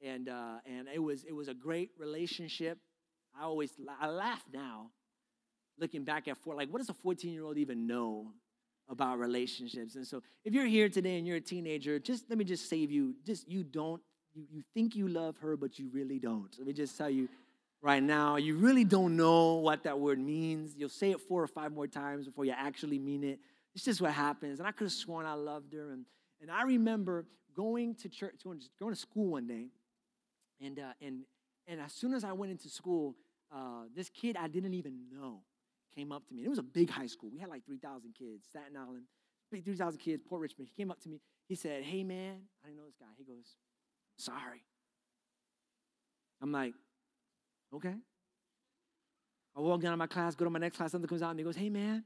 And 0.00 0.28
uh, 0.28 0.58
and 0.64 0.86
it 0.94 1.02
was 1.02 1.24
it 1.24 1.32
was 1.32 1.48
a 1.48 1.54
great 1.54 1.90
relationship. 1.98 2.78
I 3.36 3.42
always 3.42 3.72
I 4.00 4.08
laugh 4.08 4.44
now, 4.52 4.92
looking 5.80 6.04
back 6.04 6.28
at 6.28 6.38
four, 6.38 6.54
like 6.54 6.68
what 6.68 6.78
does 6.78 6.90
a 6.90 6.94
14-year-old 6.94 7.58
even 7.58 7.88
know 7.88 8.28
about 8.88 9.18
relationships. 9.18 9.94
And 9.96 10.06
so 10.06 10.22
if 10.44 10.54
you're 10.54 10.66
here 10.66 10.88
today 10.88 11.18
and 11.18 11.26
you're 11.26 11.36
a 11.36 11.40
teenager, 11.40 11.98
just 11.98 12.28
let 12.28 12.38
me 12.38 12.44
just 12.44 12.68
save 12.68 12.90
you. 12.90 13.14
Just 13.24 13.48
you 13.48 13.62
don't, 13.62 14.00
you, 14.34 14.44
you 14.50 14.62
think 14.74 14.96
you 14.96 15.08
love 15.08 15.36
her, 15.38 15.56
but 15.56 15.78
you 15.78 15.88
really 15.92 16.18
don't. 16.18 16.48
Let 16.58 16.66
me 16.66 16.72
just 16.72 16.96
tell 16.96 17.10
you 17.10 17.28
right 17.82 18.02
now, 18.02 18.36
you 18.36 18.56
really 18.56 18.84
don't 18.84 19.16
know 19.16 19.54
what 19.54 19.84
that 19.84 19.98
word 19.98 20.18
means. 20.18 20.74
You'll 20.76 20.88
say 20.88 21.10
it 21.10 21.20
four 21.20 21.42
or 21.42 21.46
five 21.46 21.72
more 21.72 21.86
times 21.86 22.26
before 22.26 22.44
you 22.44 22.54
actually 22.56 22.98
mean 22.98 23.24
it. 23.24 23.38
It's 23.74 23.84
just 23.84 24.00
what 24.00 24.12
happens. 24.12 24.58
And 24.58 24.66
I 24.66 24.72
could 24.72 24.84
have 24.84 24.92
sworn 24.92 25.26
I 25.26 25.34
loved 25.34 25.74
her. 25.74 25.92
And, 25.92 26.04
and 26.40 26.50
I 26.50 26.62
remember 26.62 27.26
going 27.54 27.94
to 27.96 28.08
church, 28.08 28.34
going 28.44 28.94
to 28.94 28.98
school 28.98 29.32
one 29.32 29.46
day. 29.46 29.66
And, 30.60 30.78
uh, 30.78 30.92
and, 31.00 31.20
and 31.66 31.80
as 31.80 31.92
soon 31.92 32.14
as 32.14 32.24
I 32.24 32.32
went 32.32 32.50
into 32.52 32.68
school, 32.68 33.14
uh, 33.54 33.84
this 33.94 34.08
kid 34.08 34.36
I 34.36 34.48
didn't 34.48 34.74
even 34.74 34.98
know 35.12 35.42
came 35.98 36.12
up 36.12 36.26
to 36.28 36.34
me. 36.34 36.44
It 36.44 36.48
was 36.48 36.58
a 36.58 36.62
big 36.62 36.90
high 36.90 37.06
school. 37.06 37.28
We 37.32 37.40
had 37.40 37.48
like 37.48 37.64
3,000 37.66 38.14
kids, 38.16 38.46
Staten 38.48 38.76
Island, 38.76 39.02
big 39.50 39.64
3,000 39.64 39.98
kids, 39.98 40.22
Port 40.28 40.40
Richmond. 40.40 40.68
He 40.72 40.80
came 40.80 40.90
up 40.90 41.00
to 41.00 41.08
me. 41.08 41.20
He 41.48 41.56
said, 41.56 41.82
Hey, 41.82 42.04
man, 42.04 42.36
I 42.62 42.68
didn't 42.68 42.78
know 42.78 42.86
this 42.86 42.96
guy. 42.98 43.06
He 43.16 43.24
goes, 43.24 43.56
Sorry. 44.16 44.62
I'm 46.40 46.52
like, 46.52 46.74
Okay. 47.74 47.94
I 49.56 49.60
walk 49.60 49.80
down 49.80 49.90
to 49.90 49.96
my 49.96 50.06
class, 50.06 50.36
go 50.36 50.44
to 50.44 50.50
my 50.50 50.60
next 50.60 50.76
class, 50.76 50.92
something 50.92 51.08
comes 51.08 51.22
out, 51.22 51.30
and 51.30 51.38
he 51.40 51.44
goes, 51.44 51.56
Hey, 51.56 51.68
man, 51.68 52.04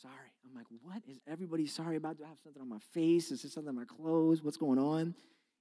sorry. 0.00 0.14
I'm 0.44 0.56
like, 0.56 0.66
What 0.82 1.02
is 1.08 1.20
everybody 1.30 1.66
sorry 1.66 1.96
about? 1.96 2.18
Do 2.18 2.24
I 2.24 2.28
have 2.28 2.38
something 2.42 2.60
on 2.60 2.68
my 2.68 2.80
face? 2.92 3.30
Is 3.30 3.42
there 3.42 3.50
something 3.50 3.68
on 3.68 3.76
my 3.76 3.84
clothes? 3.84 4.42
What's 4.42 4.56
going 4.56 4.80
on? 4.80 5.14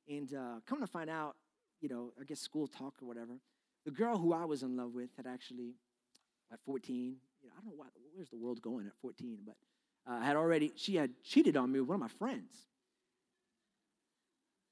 And 0.09 0.33
uh, 0.33 0.59
come 0.65 0.81
to 0.81 0.87
find 0.87 1.09
out, 1.09 1.35
you 1.81 1.89
know, 1.89 2.13
I 2.19 2.23
guess 2.23 2.39
school 2.39 2.67
talk 2.67 2.95
or 3.01 3.07
whatever, 3.07 3.33
the 3.85 3.91
girl 3.91 4.17
who 4.17 4.33
I 4.33 4.45
was 4.45 4.63
in 4.63 4.75
love 4.75 4.93
with 4.93 5.11
had 5.15 5.27
actually 5.27 5.75
at 6.51 6.60
14. 6.65 7.15
You 7.41 7.48
know, 7.48 7.53
I 7.58 7.62
don't 7.62 7.72
know 7.72 7.77
why, 7.77 7.88
where's 8.13 8.29
the 8.29 8.38
world 8.38 8.62
going 8.62 8.88
at 8.88 8.93
14, 9.01 9.39
but 9.46 9.55
uh, 10.08 10.22
had 10.22 10.36
already, 10.36 10.72
she 10.75 10.96
had 10.96 11.12
cheated 11.24 11.58
on 11.58 11.72
me 11.72 11.79
with 11.79 11.89
one 11.89 11.96
of 11.96 12.01
my 12.01 12.08
friends. 12.08 12.53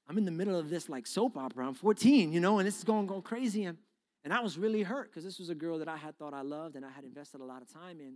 I'm 0.08 0.18
in 0.18 0.24
the 0.24 0.32
middle 0.32 0.56
of 0.56 0.70
this 0.70 0.88
like 0.88 1.06
soap 1.06 1.36
opera. 1.36 1.66
I'm 1.66 1.74
14, 1.74 2.32
you 2.32 2.40
know, 2.40 2.58
and 2.58 2.66
this 2.66 2.78
is 2.78 2.84
going, 2.84 3.06
going 3.06 3.22
crazy. 3.22 3.64
And, 3.64 3.78
and 4.24 4.34
I 4.34 4.40
was 4.40 4.58
really 4.58 4.82
hurt 4.82 5.10
because 5.10 5.24
this 5.24 5.38
was 5.38 5.50
a 5.50 5.54
girl 5.54 5.78
that 5.78 5.88
I 5.88 5.96
had 5.96 6.18
thought 6.18 6.34
I 6.34 6.42
loved 6.42 6.74
and 6.76 6.84
I 6.84 6.90
had 6.90 7.04
invested 7.04 7.40
a 7.40 7.44
lot 7.44 7.62
of 7.62 7.72
time 7.72 8.00
in. 8.00 8.14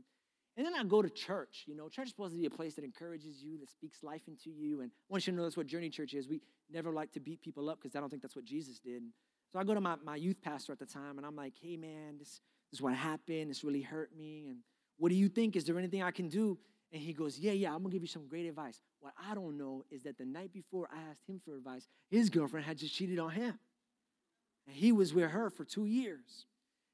And 0.56 0.64
then 0.66 0.75
I 0.75 0.85
go 0.85 1.02
to 1.02 1.11
church. 1.11 1.64
You 1.66 1.76
know, 1.76 1.88
church 1.88 2.06
is 2.06 2.11
supposed 2.11 2.33
to 2.33 2.38
be 2.38 2.47
a 2.47 2.50
place 2.50 2.75
that 2.75 2.85
encourages 2.85 3.42
you, 3.42 3.59
that 3.59 3.71
speaks 3.71 4.02
life 4.02 4.23
into 4.28 4.50
you. 4.50 4.80
And 4.80 4.90
I 4.90 5.12
want 5.12 5.26
you 5.26 5.33
to 5.33 5.37
know 5.37 5.44
that's 5.44 5.56
what 5.56 5.66
Journey 5.66 5.90
Church 5.90 6.14
is. 6.14 6.28
We 6.28 6.40
never 6.71 6.92
like 6.92 7.12
to 7.12 7.21
beat 7.21 7.42
people 7.42 7.68
up 7.71 7.80
because 7.80 7.97
I 7.97 8.00
don't 8.00 8.09
think 8.09 8.23
that's 8.23 8.37
what 8.37 8.44
Jesus 8.44 8.78
did. 8.78 9.02
So 9.52 9.59
I 9.59 9.64
go 9.64 9.75
to 9.75 9.80
my, 9.80 9.97
my 10.04 10.16
youth 10.16 10.42
pastor 10.42 10.73
at 10.73 10.78
the 10.78 10.87
time 10.87 11.16
and 11.16 11.26
I'm 11.26 11.37
like, 11.37 11.54
hey, 11.61 11.76
man, 11.76 12.18
this, 12.18 12.40
this 12.74 12.80
is 12.80 12.82
what 12.82 12.94
happened. 12.94 13.50
This 13.50 13.62
really 13.62 13.82
hurt 13.82 14.10
me. 14.16 14.46
And 14.48 14.58
what 14.98 15.10
do 15.10 15.14
you 15.14 15.28
think? 15.28 15.54
Is 15.54 15.62
there 15.62 15.78
anything 15.78 16.02
I 16.02 16.10
can 16.10 16.28
do? 16.28 16.58
And 16.92 17.00
he 17.00 17.12
goes, 17.12 17.38
Yeah, 17.38 17.52
yeah, 17.52 17.72
I'm 17.72 17.78
gonna 17.78 17.90
give 17.90 18.02
you 18.02 18.08
some 18.08 18.26
great 18.26 18.46
advice. 18.46 18.80
What 18.98 19.12
I 19.30 19.36
don't 19.36 19.56
know 19.56 19.84
is 19.92 20.02
that 20.02 20.18
the 20.18 20.24
night 20.24 20.52
before 20.52 20.88
I 20.92 21.08
asked 21.08 21.22
him 21.28 21.40
for 21.44 21.56
advice, 21.56 21.86
his 22.10 22.30
girlfriend 22.30 22.66
had 22.66 22.76
just 22.76 22.92
cheated 22.92 23.20
on 23.20 23.30
him. 23.30 23.56
And 24.66 24.74
he 24.74 24.90
was 24.90 25.14
with 25.14 25.30
her 25.30 25.50
for 25.50 25.64
two 25.64 25.84
years. 25.84 26.46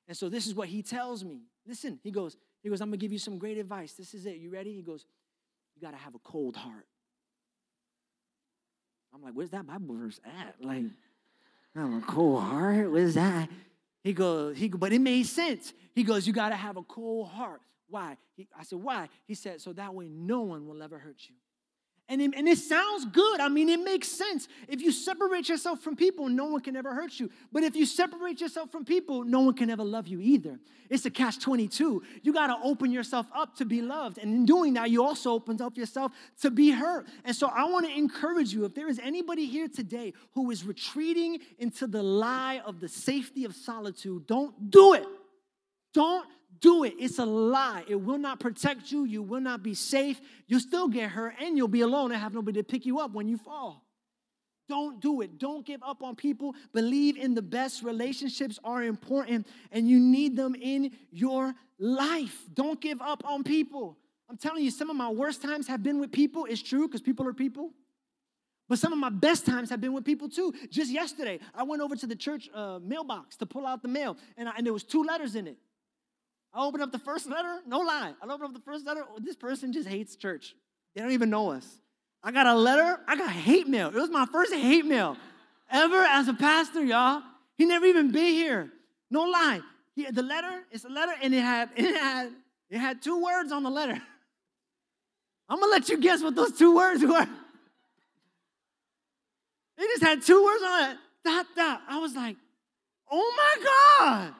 And 0.07 0.15
so 0.15 0.29
this 0.29 0.47
is 0.47 0.55
what 0.55 0.69
he 0.69 0.83
tells 0.83 1.25
me. 1.25 1.45
Listen, 1.67 1.99
he 2.03 2.11
goes, 2.11 2.37
he 2.63 2.69
goes, 2.69 2.83
I'm 2.83 2.89
gonna 2.89 2.99
give 2.99 3.13
you 3.13 3.19
some 3.19 3.39
great 3.39 3.57
advice. 3.57 3.95
This 3.95 4.13
is 4.13 4.27
it. 4.27 4.37
You 4.37 4.51
ready? 4.51 4.75
He 4.75 4.83
goes, 4.83 5.07
You 5.75 5.81
gotta 5.81 5.97
have 5.97 6.15
a 6.15 6.19
cold 6.19 6.57
heart. 6.57 6.87
I'm 9.15 9.23
like, 9.23 9.33
where's 9.33 9.51
that 9.51 9.67
Bible 9.67 9.95
verse 9.95 10.21
at? 10.27 10.57
Like, 10.61 10.85
I 11.75 11.81
have 11.81 12.03
a 12.03 12.05
cold 12.07 12.43
heart. 12.43 12.93
Where's 12.93 13.15
that? 13.15 13.49
He 14.03 14.13
goes, 14.13 14.57
he 14.57 14.69
but 14.69 14.93
it 14.93 15.01
made 15.01 15.27
sense. 15.27 15.73
He 15.95 16.03
goes, 16.03 16.27
you 16.27 16.33
got 16.33 16.51
to 16.51 16.57
have 16.57 16.77
a 16.77 16.83
cold 16.83 17.29
heart. 17.29 17.61
Why? 17.89 18.17
He, 18.37 18.49
I 18.59 18.63
said, 18.63 18.79
why? 18.79 19.09
He 19.27 19.35
said, 19.35 19.61
so 19.61 19.73
that 19.75 19.95
way 19.95 20.09
no 20.09 20.43
one 20.43 20.67
will 20.67 20.83
ever 20.83 20.99
hurt 20.99 21.17
you. 21.29 21.35
And 22.11 22.21
it, 22.21 22.33
and 22.37 22.49
it 22.49 22.59
sounds 22.59 23.07
good. 23.07 23.41
I 23.41 23.49
mean, 23.49 23.69
it 23.69 23.79
makes 23.79 24.09
sense. 24.09 24.49
If 24.67 24.81
you 24.83 24.91
separate 24.91 25.49
yourself 25.49 25.79
from 25.81 25.95
people, 25.95 26.29
no 26.29 26.47
one 26.47 26.61
can 26.61 26.75
ever 26.75 26.93
hurt 26.93 27.21
you. 27.21 27.31
But 27.53 27.63
if 27.63 27.77
you 27.77 27.87
separate 27.87 28.41
yourself 28.41 28.73
from 28.73 28.85
people, 28.85 29.23
no 29.23 29.41
one 29.43 29.55
can 29.55 29.71
ever 29.71 29.85
love 29.85 30.09
you 30.09 30.21
either. 30.21 30.59
It's 30.89 31.07
a 31.07 31.11
catch 31.11 31.39
22. 31.39 32.03
You 32.23 32.33
got 32.33 32.49
to 32.49 32.57
open 32.65 32.91
yourself 32.91 33.27
up 33.33 33.55
to 33.59 33.65
be 33.65 33.81
loved. 33.81 34.19
And 34.19 34.35
in 34.35 34.45
doing 34.45 34.75
that, 34.75 34.91
you 34.91 35.05
also 35.05 35.31
open 35.31 35.63
up 35.63 35.77
yourself 35.77 36.11
to 36.43 36.51
be 36.51 36.73
hurt. 36.73 37.07
And 37.25 37.35
so 37.35 37.47
I 37.47 37.67
want 37.67 37.87
to 37.87 37.97
encourage 37.97 38.53
you 38.53 38.65
if 38.65 38.75
there 38.75 38.89
is 38.89 38.99
anybody 38.99 39.47
here 39.47 39.69
today 39.69 40.13
who 40.33 40.51
is 40.51 40.65
retreating 40.65 41.39
into 41.61 41.87
the 41.87 42.03
lie 42.03 42.61
of 42.67 42.81
the 42.81 42.89
safety 42.89 43.45
of 43.45 43.55
solitude, 43.55 44.27
don't 44.27 44.69
do 44.69 44.95
it. 44.95 45.07
Don't 45.95 46.27
do 46.61 46.85
it. 46.85 46.95
It's 46.99 47.19
a 47.19 47.25
lie. 47.25 47.85
It 47.89 47.97
will 47.97 48.19
not 48.19 48.41
protect 48.41 48.93
you. 48.93 49.05
You 49.05 49.23
will 49.23 49.41
not 49.41 49.63
be 49.63 49.75
safe. 49.75 50.21
You'll 50.47 50.61
still 50.61 50.89
get 50.89 51.11
hurt 51.11 51.35
and 51.41 51.57
you'll 51.57 51.69
be 51.69 51.81
alone 51.81 52.13
and 52.13 52.21
have 52.21 52.35
nobody 52.35 52.61
to 52.61 52.65
pick 52.65 52.85
you 52.87 53.01
up 53.01 53.13
when 53.13 53.29
you 53.29 53.39
fall. 53.39 53.85
Don't 54.69 55.01
do 55.01 55.21
it. 55.21 55.39
Don't 55.39 55.67
give 55.67 55.83
up 55.83 56.03
on 56.03 56.15
people. 56.15 56.55
Believe 56.73 57.17
in 57.17 57.35
the 57.35 57.43
best. 57.43 57.83
Relationships 57.83 58.59
are 58.63 58.85
important 58.85 59.47
and 59.73 59.89
you 59.89 59.99
need 59.99 60.37
them 60.37 60.55
in 60.55 60.93
your 61.11 61.55
life. 61.79 62.45
Don't 62.55 62.81
give 62.81 63.03
up 63.03 63.25
on 63.25 63.43
people. 63.43 63.97
I'm 64.29 64.37
telling 64.37 64.63
you, 64.63 64.71
some 64.71 64.91
of 64.91 64.97
my 64.97 65.09
worst 65.09 65.43
times 65.43 65.67
have 65.67 65.83
been 65.83 65.99
with 65.99 66.13
people. 66.13 66.45
It's 66.45 66.63
true 66.63 66.87
because 66.87 67.01
people 67.01 67.27
are 67.27 67.33
people. 67.33 67.73
But 68.69 68.79
some 68.79 68.93
of 68.93 69.01
my 69.01 69.11
best 69.11 69.45
times 69.45 69.69
have 69.71 69.81
been 69.81 69.93
with 69.93 70.05
people 70.05 70.29
too. 70.29 70.55
Just 70.71 70.93
yesterday, 70.93 71.41
I 71.53 71.65
went 71.65 71.83
over 71.83 71.97
to 71.97 72.07
the 72.07 72.15
church 72.15 72.49
uh, 72.55 72.79
mailbox 72.81 73.37
to 73.39 73.47
pull 73.47 73.67
out 73.67 73.83
the 73.83 73.89
mail, 73.89 74.17
and, 74.37 74.49
I, 74.49 74.53
and 74.57 74.65
there 74.65 74.73
was 74.73 74.85
two 74.85 75.03
letters 75.03 75.35
in 75.35 75.49
it. 75.49 75.57
I 76.53 76.65
open 76.65 76.81
up 76.81 76.91
the 76.91 76.99
first 76.99 77.29
letter, 77.29 77.61
no 77.67 77.79
lie. 77.81 78.13
I 78.21 78.27
open 78.27 78.47
up 78.47 78.55
the 78.55 78.61
first 78.61 78.85
letter, 78.85 79.05
this 79.19 79.37
person 79.37 79.73
just 79.73 79.89
hates 79.89 80.17
church. 80.17 80.55
They 80.95 81.03
don't 81.03 81.13
even 81.13 81.31
know 81.31 81.53
us. 81.53 81.67
I 82.23 82.33
got 82.33 82.47
a 82.47 82.55
letter, 82.55 82.99
I 83.07 83.17
got 83.17 83.31
hate 83.31 83.69
mail. 83.69 83.89
It 83.89 83.95
was 83.95 84.11
my 84.11 84.27
first 84.27 84.53
hate 84.53 84.85
mail 84.85 85.17
ever 85.71 86.03
as 86.03 86.29
a 86.29 86.35
pastor, 86.35 86.85
y'all. 86.85 87.23
He 87.57 87.65
never 87.65 87.87
even 87.87 88.11
been 88.11 88.33
here. 88.35 88.71
No 89.11 89.23
lie. 89.23 89.61
He, 89.95 90.11
the 90.11 90.23
letter, 90.23 90.63
it's 90.71 90.85
a 90.85 90.89
letter, 90.89 91.13
and 91.23 91.35
it 91.35 91.41
had, 91.41 91.71
it 91.77 91.95
had, 91.95 92.31
it 92.69 92.79
had 92.79 93.03
two 93.03 93.23
words 93.23 93.53
on 93.53 93.63
the 93.63 93.71
letter. 93.71 94.01
I'm 95.49 95.59
gonna 95.59 95.73
let 95.73 95.89
you 95.89 95.99
guess 95.99 96.23
what 96.23 96.35
those 96.35 96.57
two 96.57 96.75
words 96.75 97.05
were. 97.05 97.27
It 99.79 99.89
just 99.89 100.03
had 100.03 100.23
two 100.23 100.45
words 100.45 100.63
on 100.63 100.91
it. 100.91 100.97
Dot, 101.25 101.47
dot. 101.57 101.81
I 101.89 101.99
was 101.99 102.15
like, 102.15 102.37
oh 103.11 103.35
my 103.37 103.65
God. 103.65 104.35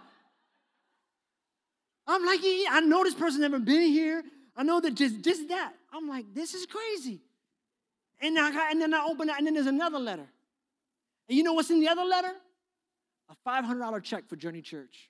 I'm 2.11 2.27
like, 2.27 2.41
I 2.43 2.81
know 2.81 3.05
this 3.05 3.15
person 3.15 3.41
never 3.41 3.61
been 3.61 3.89
here. 3.89 4.23
I 4.57 4.65
know 4.65 4.81
that 4.81 4.95
just, 4.95 5.23
just 5.23 5.49
that. 5.49 5.73
I'm 5.93 6.09
like, 6.09 6.27
this 6.35 6.55
is 6.55 6.67
crazy. 6.67 7.21
And, 8.21 8.39
I 8.39 8.71
and 8.71 8.83
then 8.83 8.93
I 8.93 9.05
open 9.05 9.29
it, 9.29 9.37
and 9.39 9.47
then 9.47 9.55
there's 9.55 9.67
another 9.67 9.99
letter. 9.99 10.27
And 11.29 11.39
you 11.39 11.45
know 11.45 11.53
what's 11.53 11.71
in 11.71 11.81
the 11.81 11.89
other 11.89 12.05
letter? 12.05 12.33
A 13.29 13.49
$500 13.49 14.03
check 14.03 14.29
for 14.29 14.35
Journey 14.35 14.61
Church. 14.61 15.09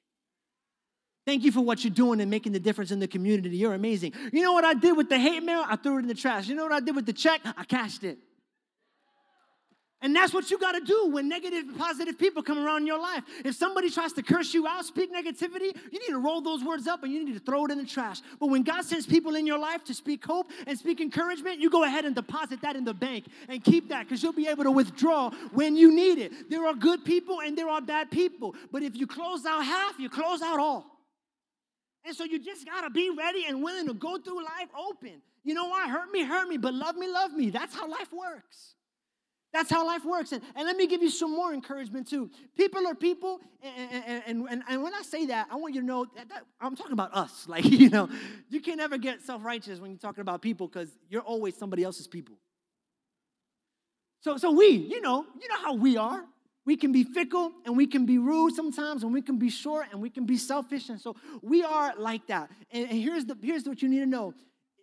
Thank 1.26 1.42
you 1.42 1.52
for 1.52 1.60
what 1.60 1.84
you're 1.84 1.92
doing 1.92 2.20
and 2.20 2.30
making 2.30 2.52
the 2.52 2.60
difference 2.60 2.90
in 2.90 2.98
the 2.98 3.08
community. 3.08 3.56
You're 3.56 3.74
amazing. 3.74 4.12
You 4.32 4.42
know 4.42 4.52
what 4.52 4.64
I 4.64 4.74
did 4.74 4.96
with 4.96 5.08
the 5.08 5.18
hate 5.18 5.42
mail? 5.42 5.64
I 5.66 5.76
threw 5.76 5.96
it 5.96 6.00
in 6.00 6.08
the 6.08 6.14
trash. 6.14 6.48
You 6.48 6.54
know 6.54 6.64
what 6.64 6.72
I 6.72 6.80
did 6.80 6.94
with 6.94 7.06
the 7.06 7.12
check? 7.12 7.40
I 7.44 7.64
cashed 7.64 8.04
it. 8.04 8.18
And 10.02 10.16
that's 10.16 10.32
what 10.32 10.50
you 10.50 10.58
got 10.58 10.72
to 10.72 10.80
do 10.80 11.10
when 11.10 11.28
negative 11.28 11.68
and 11.68 11.76
positive 11.76 12.18
people 12.18 12.42
come 12.42 12.58
around 12.58 12.82
in 12.82 12.86
your 12.86 12.98
life. 12.98 13.22
If 13.44 13.54
somebody 13.54 13.90
tries 13.90 14.14
to 14.14 14.22
curse 14.22 14.54
you 14.54 14.66
out, 14.66 14.86
speak 14.86 15.12
negativity, 15.12 15.76
you 15.92 15.98
need 15.98 16.08
to 16.08 16.18
roll 16.18 16.40
those 16.40 16.64
words 16.64 16.86
up 16.86 17.02
and 17.02 17.12
you 17.12 17.22
need 17.22 17.34
to 17.34 17.40
throw 17.40 17.66
it 17.66 17.70
in 17.70 17.76
the 17.76 17.84
trash. 17.84 18.22
But 18.38 18.46
when 18.46 18.62
God 18.62 18.82
sends 18.86 19.04
people 19.04 19.34
in 19.34 19.46
your 19.46 19.58
life 19.58 19.84
to 19.84 19.94
speak 19.94 20.24
hope 20.24 20.50
and 20.66 20.78
speak 20.78 21.02
encouragement, 21.02 21.60
you 21.60 21.68
go 21.68 21.84
ahead 21.84 22.06
and 22.06 22.14
deposit 22.14 22.62
that 22.62 22.76
in 22.76 22.84
the 22.84 22.94
bank 22.94 23.26
and 23.48 23.62
keep 23.62 23.90
that 23.90 24.08
because 24.08 24.22
you'll 24.22 24.32
be 24.32 24.48
able 24.48 24.64
to 24.64 24.70
withdraw 24.70 25.30
when 25.52 25.76
you 25.76 25.94
need 25.94 26.18
it. 26.18 26.48
There 26.48 26.66
are 26.66 26.74
good 26.74 27.04
people 27.04 27.40
and 27.40 27.56
there 27.56 27.68
are 27.68 27.82
bad 27.82 28.10
people. 28.10 28.54
But 28.72 28.82
if 28.82 28.96
you 28.96 29.06
close 29.06 29.44
out 29.44 29.62
half, 29.62 29.98
you 29.98 30.08
close 30.08 30.40
out 30.40 30.58
all. 30.58 30.86
And 32.06 32.16
so 32.16 32.24
you 32.24 32.42
just 32.42 32.64
got 32.64 32.80
to 32.82 32.90
be 32.90 33.10
ready 33.10 33.44
and 33.46 33.62
willing 33.62 33.86
to 33.86 33.92
go 33.92 34.16
through 34.16 34.42
life 34.42 34.70
open. 34.74 35.20
You 35.44 35.52
know 35.52 35.66
why? 35.66 35.90
Hurt 35.90 36.10
me, 36.10 36.24
hurt 36.24 36.48
me, 36.48 36.56
but 36.56 36.72
love 36.72 36.96
me, 36.96 37.06
love 37.06 37.32
me. 37.34 37.50
That's 37.50 37.74
how 37.74 37.86
life 37.86 38.10
works. 38.14 38.76
That's 39.52 39.70
how 39.70 39.84
life 39.84 40.04
works. 40.04 40.32
And, 40.32 40.42
and 40.54 40.66
let 40.66 40.76
me 40.76 40.86
give 40.86 41.02
you 41.02 41.10
some 41.10 41.32
more 41.32 41.52
encouragement 41.52 42.08
too. 42.08 42.30
People 42.56 42.86
are 42.86 42.94
people, 42.94 43.40
and, 43.62 44.22
and, 44.26 44.48
and, 44.48 44.62
and 44.68 44.82
when 44.82 44.94
I 44.94 45.02
say 45.02 45.26
that, 45.26 45.48
I 45.50 45.56
want 45.56 45.74
you 45.74 45.80
to 45.80 45.86
know 45.86 46.06
that, 46.14 46.28
that 46.28 46.44
I'm 46.60 46.76
talking 46.76 46.92
about 46.92 47.14
us. 47.14 47.46
Like, 47.50 47.64
you 47.64 47.90
know, 47.90 48.08
you 48.48 48.60
can't 48.60 48.80
ever 48.80 48.96
get 48.96 49.22
self 49.22 49.44
righteous 49.44 49.80
when 49.80 49.90
you're 49.90 49.98
talking 49.98 50.20
about 50.20 50.40
people 50.40 50.68
because 50.68 50.88
you're 51.08 51.22
always 51.22 51.56
somebody 51.56 51.82
else's 51.82 52.06
people. 52.06 52.36
So, 54.20 54.36
so 54.36 54.52
we, 54.52 54.68
you 54.68 55.00
know, 55.00 55.26
you 55.40 55.48
know 55.48 55.58
how 55.60 55.74
we 55.74 55.96
are. 55.96 56.24
We 56.64 56.76
can 56.76 56.92
be 56.92 57.02
fickle 57.02 57.50
and 57.64 57.76
we 57.76 57.86
can 57.86 58.06
be 58.06 58.18
rude 58.18 58.54
sometimes, 58.54 59.02
and 59.02 59.12
we 59.12 59.22
can 59.22 59.38
be 59.38 59.50
short 59.50 59.86
and 59.90 60.00
we 60.00 60.10
can 60.10 60.26
be 60.26 60.36
selfish. 60.36 60.90
And 60.90 61.00
so 61.00 61.16
we 61.42 61.64
are 61.64 61.94
like 61.96 62.28
that. 62.28 62.50
And, 62.70 62.88
and 62.88 63.00
here's, 63.00 63.24
the, 63.24 63.36
here's 63.42 63.66
what 63.66 63.82
you 63.82 63.88
need 63.88 64.00
to 64.00 64.06
know 64.06 64.34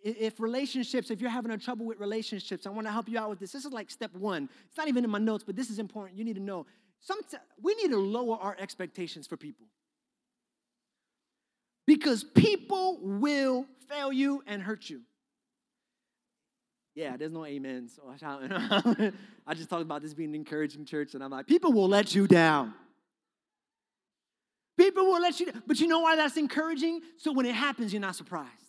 if 0.04 0.40
relationships, 0.40 1.10
if 1.10 1.20
you're 1.20 1.30
having 1.30 1.50
a 1.50 1.58
trouble 1.58 1.86
with 1.86 1.98
relationships, 1.98 2.66
I 2.66 2.70
want 2.70 2.86
to 2.86 2.92
help 2.92 3.08
you 3.08 3.18
out 3.18 3.30
with 3.30 3.38
this. 3.38 3.52
This 3.52 3.64
is 3.64 3.72
like 3.72 3.90
step 3.90 4.14
one. 4.14 4.48
It's 4.68 4.76
not 4.76 4.88
even 4.88 5.04
in 5.04 5.10
my 5.10 5.18
notes, 5.18 5.44
but 5.44 5.56
this 5.56 5.70
is 5.70 5.78
important. 5.78 6.18
You 6.18 6.24
need 6.24 6.36
to 6.36 6.42
know. 6.42 6.66
Sometimes 7.00 7.42
we 7.62 7.74
need 7.76 7.90
to 7.90 7.98
lower 7.98 8.36
our 8.36 8.56
expectations 8.58 9.26
for 9.26 9.36
people. 9.36 9.66
Because 11.86 12.22
people 12.22 12.98
will 13.00 13.66
fail 13.88 14.12
you 14.12 14.42
and 14.46 14.62
hurt 14.62 14.90
you. 14.90 15.02
Yeah, 16.94 17.16
there's 17.16 17.32
no 17.32 17.46
amen. 17.46 17.88
So 17.88 18.02
I 19.46 19.54
just 19.54 19.70
talked 19.70 19.82
about 19.82 20.02
this 20.02 20.14
being 20.14 20.30
an 20.30 20.34
encouraging 20.34 20.84
church, 20.84 21.14
and 21.14 21.22
I'm 21.22 21.30
like, 21.30 21.46
people 21.46 21.72
will 21.72 21.88
let 21.88 22.14
you 22.14 22.26
down. 22.26 22.74
People 24.76 25.06
will 25.06 25.20
let 25.20 25.38
you 25.38 25.46
down. 25.46 25.62
But 25.66 25.80
you 25.80 25.86
know 25.86 26.00
why 26.00 26.16
that's 26.16 26.36
encouraging? 26.36 27.00
So 27.16 27.32
when 27.32 27.46
it 27.46 27.54
happens, 27.54 27.92
you're 27.92 28.02
not 28.02 28.16
surprised. 28.16 28.67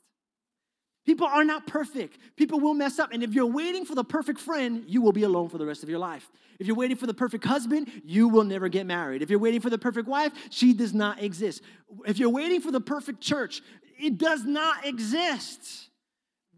People 1.10 1.26
are 1.26 1.44
not 1.44 1.66
perfect. 1.66 2.20
People 2.36 2.60
will 2.60 2.76
mess 2.76 3.00
up. 3.00 3.12
And 3.12 3.24
if 3.24 3.34
you're 3.34 3.48
waiting 3.48 3.84
for 3.84 3.96
the 3.96 4.04
perfect 4.04 4.40
friend, 4.40 4.84
you 4.86 5.02
will 5.02 5.12
be 5.12 5.24
alone 5.24 5.50
for 5.50 5.58
the 5.58 5.66
rest 5.66 5.82
of 5.82 5.90
your 5.90 5.98
life. 5.98 6.30
If 6.60 6.68
you're 6.68 6.76
waiting 6.76 6.98
for 6.98 7.08
the 7.08 7.16
perfect 7.16 7.46
husband, 7.46 7.90
you 8.06 8.28
will 8.28 8.44
never 8.44 8.70
get 8.70 8.86
married. 8.86 9.24
If 9.24 9.32
you're 9.32 9.40
waiting 9.40 9.60
for 9.60 9.72
the 9.72 9.80
perfect 9.80 10.08
wife, 10.08 10.32
she 10.52 10.72
does 10.72 10.94
not 10.94 11.20
exist. 11.24 11.64
If 12.06 12.20
you're 12.20 12.30
waiting 12.30 12.62
for 12.62 12.70
the 12.70 12.80
perfect 12.80 13.22
church, 13.22 13.64
it 14.00 14.20
does 14.20 14.44
not 14.44 14.86
exist. 14.86 15.90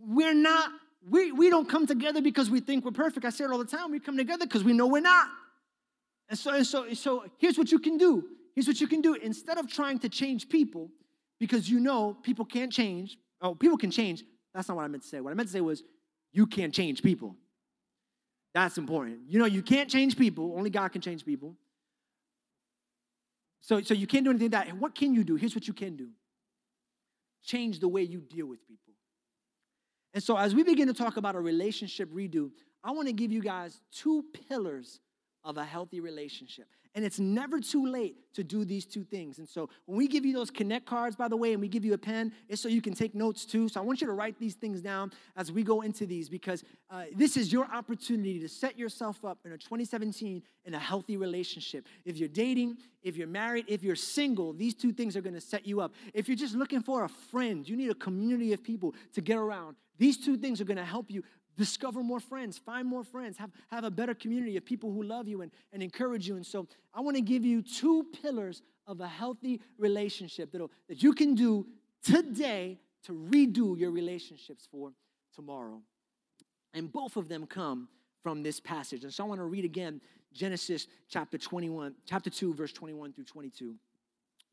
We're 0.02 0.34
not, 0.34 0.70
we, 1.10 1.32
we 1.32 1.50
don't 1.50 1.70
come 1.70 1.88
together 1.88 2.22
because 2.22 2.50
we 2.50 2.60
think 2.60 2.84
we're 2.84 2.92
perfect. 2.92 3.26
I 3.26 3.30
say 3.30 3.46
it 3.46 3.52
all 3.52 3.58
the 3.58 3.64
time. 3.64 3.90
We 3.90 4.02
come 4.02 4.18
together 4.18 4.46
because 4.46 4.66
we 4.66 4.74
know 4.74 4.88
we're 4.88 5.00
not. 5.00 5.30
And 6.28 6.38
so, 6.38 6.54
and 6.54 6.68
so, 6.68 6.94
so 6.94 7.24
here's 7.38 7.58
what 7.58 7.72
you 7.72 7.80
can 7.80 7.98
do. 7.98 8.26
Here's 8.54 8.68
what 8.68 8.82
you 8.82 8.88
can 8.88 9.00
do. 9.00 9.14
Instead 9.14 9.58
of 9.58 9.72
trying 9.72 10.00
to 10.00 10.10
change 10.10 10.50
people, 10.50 10.90
because 11.40 11.70
you 11.70 11.80
know 11.80 12.18
people 12.22 12.44
can't 12.44 12.70
change, 12.70 13.18
oh, 13.42 13.56
people 13.56 13.78
can 13.78 13.92
change, 13.92 14.26
that's 14.54 14.68
not 14.68 14.78
what 14.78 14.84
I 14.84 14.88
meant 14.88 15.04
to 15.04 15.10
say. 15.10 15.22
What 15.22 15.32
I 15.32 15.34
meant 15.34 15.50
to 15.50 15.54
say 15.54 15.62
was, 15.62 15.84
you 16.34 16.46
can't 16.48 16.74
change 16.74 17.02
people. 17.02 17.36
That's 18.54 18.78
important. 18.78 19.20
You 19.28 19.40
know, 19.40 19.46
you 19.46 19.62
can't 19.62 19.90
change 19.90 20.18
people. 20.18 20.54
Only 20.58 20.70
God 20.70 20.90
can 20.90 21.02
change 21.02 21.26
people. 21.26 21.56
So, 23.62 23.82
so 23.82 23.94
you 23.94 24.08
can't 24.08 24.24
do 24.24 24.32
anything 24.32 24.50
that. 24.50 24.76
what 24.78 24.96
can 24.96 25.14
you 25.14 25.24
do? 25.24 25.36
Here's 25.36 25.56
what 25.56 25.68
you 25.68 25.74
can 25.74 25.96
do 25.96 26.10
change 27.44 27.80
the 27.80 27.88
way 27.88 28.04
you 28.04 28.20
deal 28.20 28.46
with 28.46 28.66
people. 28.68 28.94
And 30.14 30.22
so, 30.22 30.38
as 30.38 30.54
we 30.54 30.64
begin 30.64 30.88
to 30.88 30.94
talk 30.94 31.18
about 31.18 31.36
a 31.36 31.40
relationship 31.40 32.12
redo, 32.12 32.52
I 32.84 32.92
want 32.92 33.08
to 33.08 33.14
give 33.14 33.32
you 33.32 33.42
guys 33.42 33.80
two 33.92 34.26
pillars 34.48 35.00
of 35.44 35.58
a 35.58 35.64
healthy 35.64 36.00
relationship. 36.00 36.68
And 36.94 37.06
it's 37.06 37.20
never 37.20 37.62
too 37.62 37.86
late 37.86 38.18
to 38.34 38.44
do 38.44 38.66
these 38.66 38.86
two 38.86 39.04
things. 39.04 39.40
And 39.40 39.48
so 39.48 39.70
when 39.86 39.98
we 39.98 40.08
give 40.08 40.26
you 40.26 40.34
those 40.34 40.52
connect 40.52 40.86
cards, 40.86 41.16
by 41.16 41.30
the 41.30 41.38
way, 41.38 41.54
and 41.54 41.62
we 41.62 41.70
give 41.70 41.86
you 41.86 41.94
a 41.94 41.98
pen, 41.98 42.34
it's 42.50 42.62
so 42.62 42.68
you 42.68 42.82
can 42.82 42.94
take 42.94 43.16
notes 43.16 43.46
too. 43.46 43.70
So 43.70 43.80
I 43.80 43.84
want 43.84 44.02
you 44.02 44.08
to 44.08 44.14
write 44.14 44.38
these 44.40 44.56
things 44.56 44.82
down 44.82 45.12
as 45.38 45.52
we 45.52 45.64
go 45.64 45.82
into 45.82 46.06
these 46.06 46.28
because 46.28 46.64
uh, 46.90 47.06
this 47.16 47.38
is 47.38 47.52
your 47.52 47.66
opportunity 47.74 48.40
to 48.40 48.50
set 48.50 48.78
yourself 48.78 49.24
up 49.24 49.40
in 49.46 49.54
a 49.54 49.58
2017 49.58 50.44
in 50.66 50.74
a 50.74 50.80
healthy 50.80 51.16
relationship. 51.16 51.88
If 52.04 52.18
you're 52.18 52.30
dating, 52.30 52.78
if 53.02 53.16
you're 53.16 53.28
married, 53.28 53.66
if 53.68 53.84
you're 53.84 53.96
single, 53.96 54.52
these 54.52 54.74
two 54.74 54.92
things 54.92 55.16
are 55.16 55.22
to 55.36 55.42
set 55.42 55.66
you 55.66 55.80
up. 55.80 55.94
If 56.14 56.28
you're 56.28 56.38
just 56.38 56.56
looking 56.56 56.82
for 56.82 57.06
a 57.06 57.10
friend, 57.10 57.68
you 57.68 57.78
need 57.78 57.90
a 57.90 57.96
community 57.96 58.52
of 58.52 58.64
people 58.64 58.94
to 59.14 59.22
get 59.22 59.38
around. 59.38 59.78
These 59.98 60.18
two 60.18 60.36
things 60.36 60.60
are 60.60 60.66
to 60.78 60.84
help 60.84 61.12
you 61.12 61.24
discover 61.58 62.02
more 62.02 62.20
friends, 62.20 62.58
find 62.58 62.88
more 62.88 63.04
friends, 63.04 63.38
have, 63.38 63.52
have 63.70 63.84
a 63.84 63.92
better 63.92 64.14
community 64.14 64.58
of 64.58 64.66
people 64.66 64.92
who 64.92 65.04
love 65.04 65.28
you 65.28 65.42
and, 65.42 65.52
and 65.74 65.84
encourage 65.84 66.28
you. 66.28 66.36
And 66.36 66.46
so 66.46 66.68
I 66.94 67.02
want 67.02 67.18
to 67.18 67.22
give 67.22 67.46
you 67.46 67.62
two 67.62 68.06
pillars 68.22 68.62
of 68.88 69.00
a 69.02 69.08
healthy 69.08 69.62
relationship 69.78 70.52
that 70.52 70.68
that 70.88 71.04
you 71.04 71.14
can 71.14 71.36
do 71.36 71.68
today 72.04 72.80
to 73.04 73.14
redo 73.14 73.78
your 73.78 73.92
relationships 73.92 74.68
for 74.72 74.94
tomorrow. 75.36 75.82
And 76.74 76.92
both 76.92 77.18
of 77.18 77.28
them 77.28 77.46
come 77.46 77.90
from 78.24 78.44
this 78.44 78.60
passage. 78.60 79.04
And 79.04 79.14
so 79.14 79.24
I 79.24 79.28
want 79.28 79.40
to 79.40 79.46
read 79.46 79.66
again 79.66 80.02
Genesis 80.34 80.88
chapter 81.10 81.38
21, 81.38 81.96
chapter 82.06 82.30
2, 82.30 82.54
verse 82.54 82.72
21 82.72 83.14
through 83.14 83.26
22. 83.26 83.76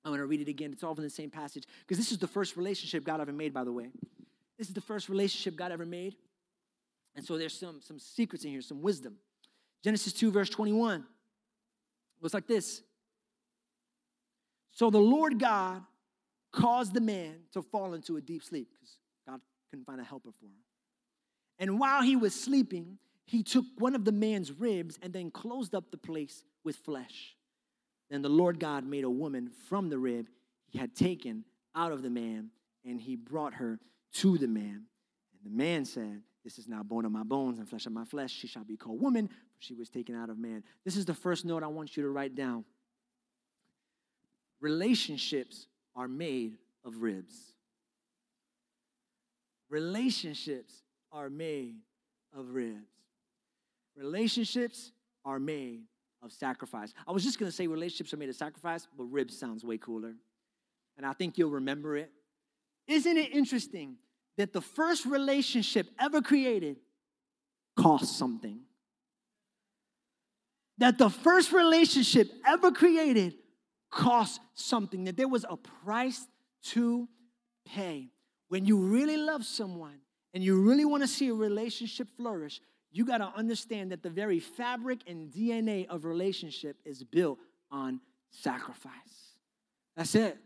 I'm 0.04 0.10
going 0.10 0.20
to 0.20 0.26
read 0.26 0.40
it 0.40 0.48
again. 0.48 0.72
It's 0.72 0.82
all 0.82 0.94
in 0.94 1.02
the 1.02 1.10
same 1.10 1.30
passage 1.30 1.64
because 1.80 1.98
this 1.98 2.12
is 2.12 2.18
the 2.18 2.26
first 2.26 2.56
relationship 2.56 3.04
God 3.04 3.20
ever 3.20 3.32
made, 3.32 3.52
by 3.52 3.64
the 3.64 3.72
way. 3.72 3.90
This 4.58 4.68
is 4.68 4.74
the 4.74 4.80
first 4.80 5.08
relationship 5.08 5.56
God 5.56 5.70
ever 5.70 5.86
made. 5.86 6.16
And 7.18 7.26
so 7.26 7.36
there's 7.36 7.58
some, 7.58 7.80
some 7.82 7.98
secrets 7.98 8.44
in 8.44 8.52
here, 8.52 8.60
some 8.62 8.80
wisdom. 8.80 9.16
Genesis 9.82 10.12
2, 10.12 10.30
verse 10.30 10.48
21 10.48 11.04
looks 12.20 12.32
like 12.32 12.46
this. 12.46 12.80
So 14.70 14.88
the 14.88 14.98
Lord 14.98 15.40
God 15.40 15.82
caused 16.52 16.94
the 16.94 17.00
man 17.00 17.40
to 17.54 17.60
fall 17.60 17.94
into 17.94 18.18
a 18.18 18.20
deep 18.20 18.44
sleep 18.44 18.68
because 18.72 18.98
God 19.28 19.40
couldn't 19.68 19.84
find 19.84 20.00
a 20.00 20.04
helper 20.04 20.30
for 20.30 20.46
him. 20.46 20.62
And 21.58 21.80
while 21.80 22.02
he 22.02 22.14
was 22.14 22.40
sleeping, 22.40 22.98
he 23.24 23.42
took 23.42 23.64
one 23.78 23.96
of 23.96 24.04
the 24.04 24.12
man's 24.12 24.52
ribs 24.52 24.96
and 25.02 25.12
then 25.12 25.32
closed 25.32 25.74
up 25.74 25.90
the 25.90 25.98
place 25.98 26.44
with 26.62 26.76
flesh. 26.76 27.34
Then 28.10 28.22
the 28.22 28.28
Lord 28.28 28.60
God 28.60 28.86
made 28.86 29.02
a 29.02 29.10
woman 29.10 29.50
from 29.68 29.88
the 29.88 29.98
rib 29.98 30.28
he 30.68 30.78
had 30.78 30.94
taken 30.94 31.44
out 31.74 31.90
of 31.90 32.02
the 32.02 32.10
man, 32.10 32.50
and 32.84 33.00
he 33.00 33.16
brought 33.16 33.54
her 33.54 33.80
to 34.12 34.38
the 34.38 34.46
man. 34.46 34.84
And 35.32 35.44
the 35.44 35.56
man 35.56 35.84
said, 35.84 36.22
This 36.48 36.58
is 36.58 36.66
now 36.66 36.82
bone 36.82 37.04
of 37.04 37.12
my 37.12 37.24
bones 37.24 37.58
and 37.58 37.68
flesh 37.68 37.84
of 37.84 37.92
my 37.92 38.06
flesh. 38.06 38.32
She 38.32 38.46
shall 38.46 38.64
be 38.64 38.78
called 38.78 39.02
woman, 39.02 39.28
for 39.28 39.34
she 39.58 39.74
was 39.74 39.90
taken 39.90 40.14
out 40.14 40.30
of 40.30 40.38
man. 40.38 40.64
This 40.82 40.96
is 40.96 41.04
the 41.04 41.12
first 41.12 41.44
note 41.44 41.62
I 41.62 41.66
want 41.66 41.94
you 41.94 42.02
to 42.04 42.08
write 42.08 42.34
down. 42.34 42.64
Relationships 44.58 45.66
are 45.94 46.08
made 46.08 46.56
of 46.86 47.02
ribs. 47.02 47.34
Relationships 49.68 50.72
are 51.12 51.28
made 51.28 51.74
of 52.34 52.54
ribs. 52.54 52.88
Relationships 53.94 54.92
are 55.26 55.38
made 55.38 55.82
of 56.22 56.32
sacrifice. 56.32 56.94
I 57.06 57.12
was 57.12 57.24
just 57.24 57.38
going 57.38 57.50
to 57.50 57.54
say 57.54 57.66
relationships 57.66 58.14
are 58.14 58.16
made 58.16 58.30
of 58.30 58.36
sacrifice, 58.36 58.88
but 58.96 59.04
ribs 59.04 59.38
sounds 59.38 59.64
way 59.64 59.76
cooler. 59.76 60.14
And 60.96 61.04
I 61.04 61.12
think 61.12 61.36
you'll 61.36 61.50
remember 61.50 61.98
it. 61.98 62.10
Isn't 62.86 63.18
it 63.18 63.34
interesting 63.34 63.96
that 64.38 64.52
the 64.52 64.60
first 64.60 65.04
relationship 65.04 65.88
ever 66.00 66.22
created 66.22 66.76
cost 67.76 68.16
something? 68.16 68.60
That 70.78 70.96
the 70.96 71.10
first 71.10 71.52
relationship 71.52 72.30
ever 72.46 72.70
created 72.70 73.34
cost 73.90 74.40
something, 74.54 75.04
that 75.04 75.16
there 75.16 75.28
was 75.28 75.44
a 75.48 75.56
price 75.56 76.26
to 76.62 77.08
pay. 77.66 78.10
When 78.48 78.64
you 78.64 78.78
really 78.78 79.16
love 79.16 79.44
someone 79.44 79.98
and 80.32 80.42
you 80.42 80.60
really 80.62 80.84
want 80.84 81.02
to 81.02 81.08
see 81.08 81.28
a 81.28 81.34
relationship 81.34 82.08
flourish, 82.16 82.60
you 82.92 83.04
got 83.04 83.18
to 83.18 83.32
understand 83.36 83.90
that 83.90 84.02
the 84.02 84.10
very 84.10 84.38
fabric 84.38 85.00
and 85.06 85.32
DNA 85.32 85.86
of 85.88 86.04
relationship 86.04 86.76
is 86.84 87.02
built 87.02 87.38
on 87.72 88.00
sacrifice. 88.30 88.92
That's 89.96 90.14
it. 90.14 90.38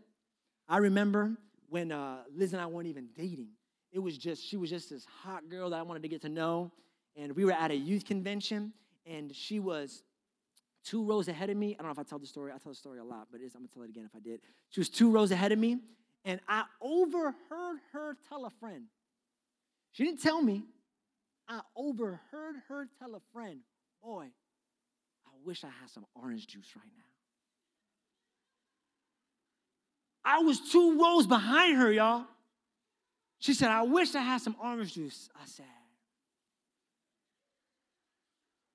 I 0.67 0.77
remember 0.77 1.37
when 1.69 1.91
uh, 1.91 2.23
Liz 2.35 2.53
and 2.53 2.61
I 2.61 2.65
weren't 2.65 2.87
even 2.87 3.09
dating. 3.15 3.49
It 3.93 3.99
was 3.99 4.17
just, 4.17 4.43
she 4.43 4.57
was 4.57 4.71
just 4.71 4.89
this 4.89 5.05
hot 5.23 5.47
girl 5.49 5.69
that 5.69 5.79
I 5.79 5.83
wanted 5.83 6.01
to 6.01 6.09
get 6.09 6.21
to 6.23 6.29
know. 6.29 6.71
And 7.15 7.35
we 7.35 7.45
were 7.45 7.51
at 7.51 7.69
a 7.69 7.75
youth 7.75 8.05
convention, 8.05 8.73
and 9.05 9.33
she 9.35 9.59
was 9.59 10.01
two 10.83 11.05
rows 11.05 11.27
ahead 11.27 11.51
of 11.51 11.57
me. 11.57 11.75
I 11.75 11.83
don't 11.83 11.85
know 11.85 11.91
if 11.91 11.99
I 11.99 12.03
tell 12.03 12.17
the 12.17 12.25
story. 12.25 12.51
I 12.51 12.57
tell 12.57 12.71
the 12.71 12.75
story 12.77 12.97
a 12.97 13.03
lot, 13.03 13.27
but 13.31 13.39
I'm 13.55 13.67
to 13.67 13.71
tell 13.71 13.83
it 13.83 13.89
again 13.89 14.05
if 14.05 14.15
I 14.15 14.19
did. 14.19 14.41
She 14.71 14.79
was 14.79 14.89
two 14.89 15.11
rows 15.11 15.31
ahead 15.31 15.51
of 15.51 15.59
me, 15.59 15.77
and 16.25 16.39
I 16.47 16.63
overheard 16.81 17.77
her 17.91 18.17
tell 18.27 18.45
a 18.45 18.49
friend. 18.49 18.85
She 19.91 20.03
didn't 20.03 20.23
tell 20.23 20.41
me, 20.41 20.63
I 21.47 21.61
overheard 21.75 22.55
her 22.67 22.87
tell 22.99 23.13
a 23.13 23.21
friend, 23.31 23.59
Boy, 24.01 24.25
I 25.25 25.29
wish 25.45 25.63
I 25.63 25.67
had 25.67 25.89
some 25.89 26.05
orange 26.15 26.47
juice 26.47 26.71
right 26.75 26.91
now. 26.97 27.03
I 30.25 30.39
was 30.39 30.59
two 30.59 30.99
rows 30.99 31.27
behind 31.27 31.77
her, 31.77 31.91
y'all. 31.91 32.25
She 33.43 33.53
said, 33.53 33.71
I 33.71 33.81
wish 33.81 34.15
I 34.15 34.21
had 34.21 34.39
some 34.39 34.55
orange 34.63 34.93
juice. 34.93 35.29
I 35.35 35.45
said, 35.45 35.65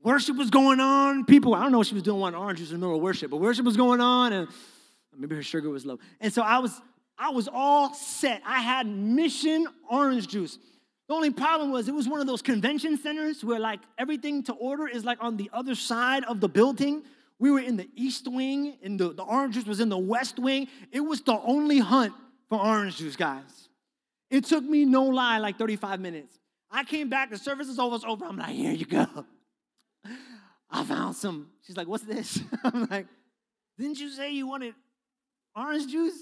Worship 0.02 0.36
was 0.36 0.50
going 0.50 0.78
on. 0.78 1.24
People, 1.24 1.54
I 1.54 1.62
don't 1.62 1.72
know 1.72 1.78
what 1.78 1.86
she 1.86 1.94
was 1.94 2.02
doing 2.02 2.20
wanting 2.20 2.38
orange 2.38 2.58
juice 2.58 2.68
in 2.68 2.74
the 2.74 2.78
middle 2.78 2.96
of 2.96 3.00
worship, 3.00 3.30
but 3.30 3.38
worship 3.38 3.64
was 3.64 3.78
going 3.78 4.02
on, 4.02 4.34
and 4.34 4.46
maybe 5.16 5.34
her 5.36 5.42
sugar 5.42 5.70
was 5.70 5.86
low. 5.86 5.98
And 6.20 6.30
so 6.30 6.42
I 6.42 6.58
was, 6.58 6.78
I 7.16 7.30
was 7.30 7.48
all 7.50 7.94
set. 7.94 8.42
I 8.44 8.60
had 8.60 8.86
mission 8.86 9.66
orange 9.90 10.28
juice. 10.28 10.58
The 11.08 11.14
only 11.14 11.30
problem 11.30 11.72
was 11.72 11.88
it 11.88 11.94
was 11.94 12.06
one 12.06 12.20
of 12.20 12.26
those 12.26 12.42
convention 12.42 12.98
centers 12.98 13.42
where 13.42 13.58
like 13.58 13.80
everything 13.96 14.42
to 14.44 14.52
order 14.52 14.86
is 14.86 15.02
like 15.02 15.16
on 15.22 15.38
the 15.38 15.48
other 15.50 15.76
side 15.76 16.24
of 16.24 16.40
the 16.40 16.48
building. 16.48 17.04
We 17.38 17.50
were 17.50 17.60
in 17.60 17.78
the 17.78 17.88
east 17.96 18.28
wing, 18.28 18.76
and 18.82 19.00
the, 19.00 19.14
the 19.14 19.22
orange 19.22 19.54
juice 19.54 19.64
was 19.64 19.80
in 19.80 19.88
the 19.88 19.96
west 19.96 20.38
wing. 20.38 20.68
It 20.92 21.00
was 21.00 21.22
the 21.22 21.40
only 21.40 21.78
hunt 21.78 22.12
for 22.50 22.60
orange 22.60 22.98
juice, 22.98 23.16
guys. 23.16 23.67
It 24.30 24.44
took 24.44 24.64
me 24.64 24.84
no 24.84 25.04
lie, 25.04 25.38
like 25.38 25.58
35 25.58 26.00
minutes. 26.00 26.38
I 26.70 26.84
came 26.84 27.08
back, 27.08 27.30
the 27.30 27.38
service 27.38 27.68
is 27.68 27.78
almost 27.78 28.04
over. 28.04 28.26
I'm 28.26 28.36
like, 28.36 28.50
here 28.50 28.72
you 28.72 28.84
go. 28.84 29.06
I 30.70 30.84
found 30.84 31.16
some. 31.16 31.48
She's 31.66 31.76
like, 31.76 31.88
what's 31.88 32.04
this? 32.04 32.40
I'm 32.64 32.86
like, 32.90 33.06
didn't 33.78 33.98
you 33.98 34.10
say 34.10 34.32
you 34.32 34.46
wanted 34.46 34.74
orange 35.56 35.90
juice? 35.90 36.18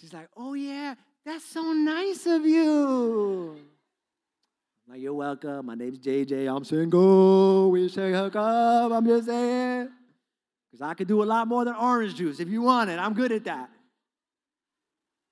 She's 0.00 0.12
like, 0.12 0.28
oh 0.36 0.54
yeah, 0.54 0.94
that's 1.24 1.44
so 1.44 1.72
nice 1.72 2.26
of 2.26 2.44
you. 2.46 3.56
I'm 4.86 4.92
Like, 4.92 5.02
you're 5.02 5.14
welcome. 5.14 5.66
My 5.66 5.74
name's 5.74 5.98
JJ. 5.98 6.54
I'm 6.54 6.64
single. 6.64 7.70
We 7.72 7.88
should 7.88 8.14
hook 8.14 8.36
up. 8.36 8.92
I'm 8.92 9.06
just 9.06 9.26
saying. 9.26 9.88
Because 10.70 10.86
I 10.86 10.94
could 10.94 11.08
do 11.08 11.22
a 11.22 11.24
lot 11.24 11.48
more 11.48 11.64
than 11.64 11.74
orange 11.74 12.14
juice 12.14 12.38
if 12.38 12.48
you 12.48 12.62
want 12.62 12.90
it. 12.90 12.98
I'm 12.98 13.14
good 13.14 13.32
at 13.32 13.44
that. 13.44 13.70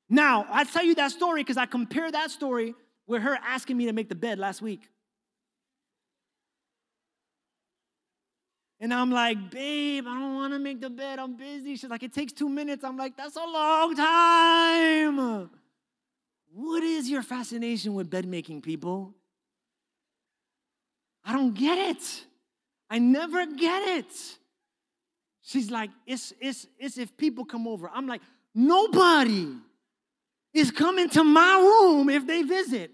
Now, 0.08 0.46
I 0.50 0.64
tell 0.64 0.84
you 0.84 0.94
that 0.94 1.10
story 1.10 1.42
because 1.42 1.56
I 1.56 1.66
compare 1.66 2.10
that 2.10 2.30
story 2.30 2.74
with 3.06 3.22
her 3.22 3.38
asking 3.46 3.76
me 3.76 3.86
to 3.86 3.92
make 3.92 4.08
the 4.08 4.14
bed 4.14 4.38
last 4.38 4.62
week. 4.62 4.88
And 8.80 8.94
I'm 8.94 9.10
like, 9.10 9.50
babe, 9.50 10.04
I 10.06 10.20
don't 10.20 10.36
want 10.36 10.52
to 10.52 10.58
make 10.58 10.80
the 10.80 10.88
bed. 10.88 11.18
I'm 11.18 11.36
busy. 11.36 11.74
She's 11.76 11.90
like, 11.90 12.04
it 12.04 12.12
takes 12.12 12.32
two 12.32 12.48
minutes. 12.48 12.84
I'm 12.84 12.96
like, 12.96 13.16
that's 13.16 13.36
a 13.36 13.44
long 13.44 13.96
time. 13.96 15.50
What 16.52 16.82
is 16.84 17.10
your 17.10 17.22
fascination 17.22 17.94
with 17.94 18.08
bed 18.08 18.24
making, 18.24 18.62
people? 18.62 19.14
I 21.24 21.32
don't 21.32 21.54
get 21.54 21.76
it. 21.76 22.24
I 22.88 23.00
never 23.00 23.44
get 23.46 23.98
it. 23.98 24.12
She's 25.42 25.70
like, 25.70 25.90
it's, 26.06 26.32
it's, 26.40 26.66
it's 26.78 26.98
if 26.98 27.16
people 27.16 27.44
come 27.44 27.66
over. 27.66 27.90
I'm 27.92 28.06
like, 28.06 28.22
nobody 28.54 29.48
is 30.54 30.70
coming 30.70 31.08
to 31.10 31.24
my 31.24 31.58
room 31.58 32.08
if 32.08 32.26
they 32.26 32.42
visit. 32.42 32.90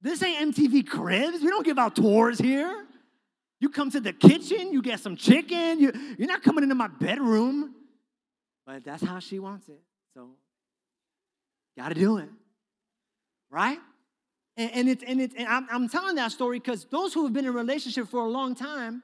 This 0.00 0.22
ain't 0.22 0.54
MTV 0.54 0.86
Cribs. 0.86 1.40
We 1.40 1.48
don't 1.48 1.64
give 1.64 1.78
out 1.78 1.94
tours 1.96 2.38
here. 2.38 2.86
You 3.60 3.68
come 3.68 3.90
to 3.92 4.00
the 4.00 4.12
kitchen, 4.12 4.72
you 4.72 4.82
get 4.82 4.98
some 4.98 5.16
chicken. 5.16 5.78
You, 5.78 5.92
you're 6.18 6.26
not 6.26 6.42
coming 6.42 6.64
into 6.64 6.74
my 6.74 6.88
bedroom. 6.88 7.74
But 8.66 8.84
that's 8.84 9.04
how 9.04 9.20
she 9.20 9.38
wants 9.38 9.68
it. 9.68 9.80
So, 10.14 10.30
got 11.78 11.90
to 11.90 11.94
do 11.94 12.18
it. 12.18 12.28
Right? 13.50 13.78
And, 14.56 14.70
and, 14.72 14.88
it's, 14.88 15.04
and, 15.06 15.20
it's, 15.20 15.34
and 15.36 15.46
I'm, 15.46 15.68
I'm 15.70 15.88
telling 15.88 16.16
that 16.16 16.32
story 16.32 16.58
because 16.58 16.84
those 16.86 17.14
who 17.14 17.22
have 17.22 17.32
been 17.32 17.44
in 17.44 17.50
a 17.50 17.56
relationship 17.56 18.08
for 18.08 18.20
a 18.26 18.28
long 18.28 18.54
time, 18.56 19.02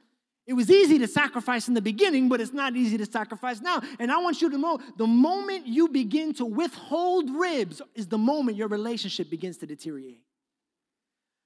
it 0.48 0.54
was 0.54 0.70
easy 0.70 0.98
to 0.98 1.06
sacrifice 1.06 1.68
in 1.68 1.74
the 1.74 1.82
beginning, 1.82 2.30
but 2.30 2.40
it's 2.40 2.54
not 2.54 2.74
easy 2.74 2.96
to 2.96 3.04
sacrifice 3.04 3.60
now. 3.60 3.82
And 3.98 4.10
I 4.10 4.16
want 4.16 4.40
you 4.40 4.48
to 4.48 4.56
know 4.56 4.80
the 4.96 5.06
moment 5.06 5.66
you 5.66 5.88
begin 5.88 6.32
to 6.34 6.46
withhold 6.46 7.28
ribs 7.28 7.82
is 7.94 8.06
the 8.06 8.16
moment 8.16 8.56
your 8.56 8.68
relationship 8.68 9.28
begins 9.28 9.58
to 9.58 9.66
deteriorate. 9.66 10.22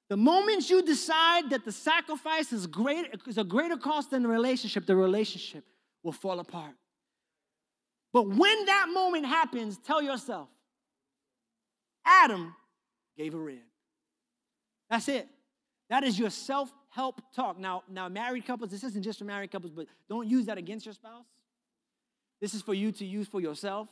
The 0.08 0.16
moment 0.16 0.70
you 0.70 0.82
decide 0.82 1.50
that 1.50 1.64
the 1.64 1.72
sacrifice 1.72 2.52
is, 2.52 2.68
great, 2.68 3.06
is 3.26 3.38
a 3.38 3.44
greater 3.44 3.76
cost 3.76 4.12
than 4.12 4.22
the 4.22 4.28
relationship, 4.28 4.86
the 4.86 4.94
relationship 4.94 5.64
will 6.04 6.12
fall 6.12 6.38
apart. 6.38 6.74
But 8.12 8.28
when 8.28 8.66
that 8.66 8.86
moment 8.92 9.26
happens, 9.26 9.78
tell 9.78 10.00
yourself, 10.00 10.48
Adam 12.04 12.54
gave 13.16 13.34
a 13.34 13.38
rib. 13.38 13.58
That's 14.88 15.08
it. 15.08 15.26
That 15.90 16.04
is 16.04 16.16
your 16.16 16.30
self-help 16.94 17.20
talk. 17.34 17.58
Now, 17.58 17.82
now, 17.88 18.08
married 18.08 18.46
couples, 18.46 18.70
this 18.70 18.84
isn't 18.84 19.02
just 19.02 19.18
for 19.18 19.24
married 19.24 19.50
couples, 19.50 19.72
but 19.72 19.86
don't 20.08 20.28
use 20.28 20.46
that 20.46 20.58
against 20.58 20.86
your 20.86 20.94
spouse. 20.94 21.26
This 22.40 22.54
is 22.54 22.62
for 22.62 22.74
you 22.74 22.92
to 22.92 23.04
use 23.04 23.28
for 23.28 23.40
yourself. 23.40 23.88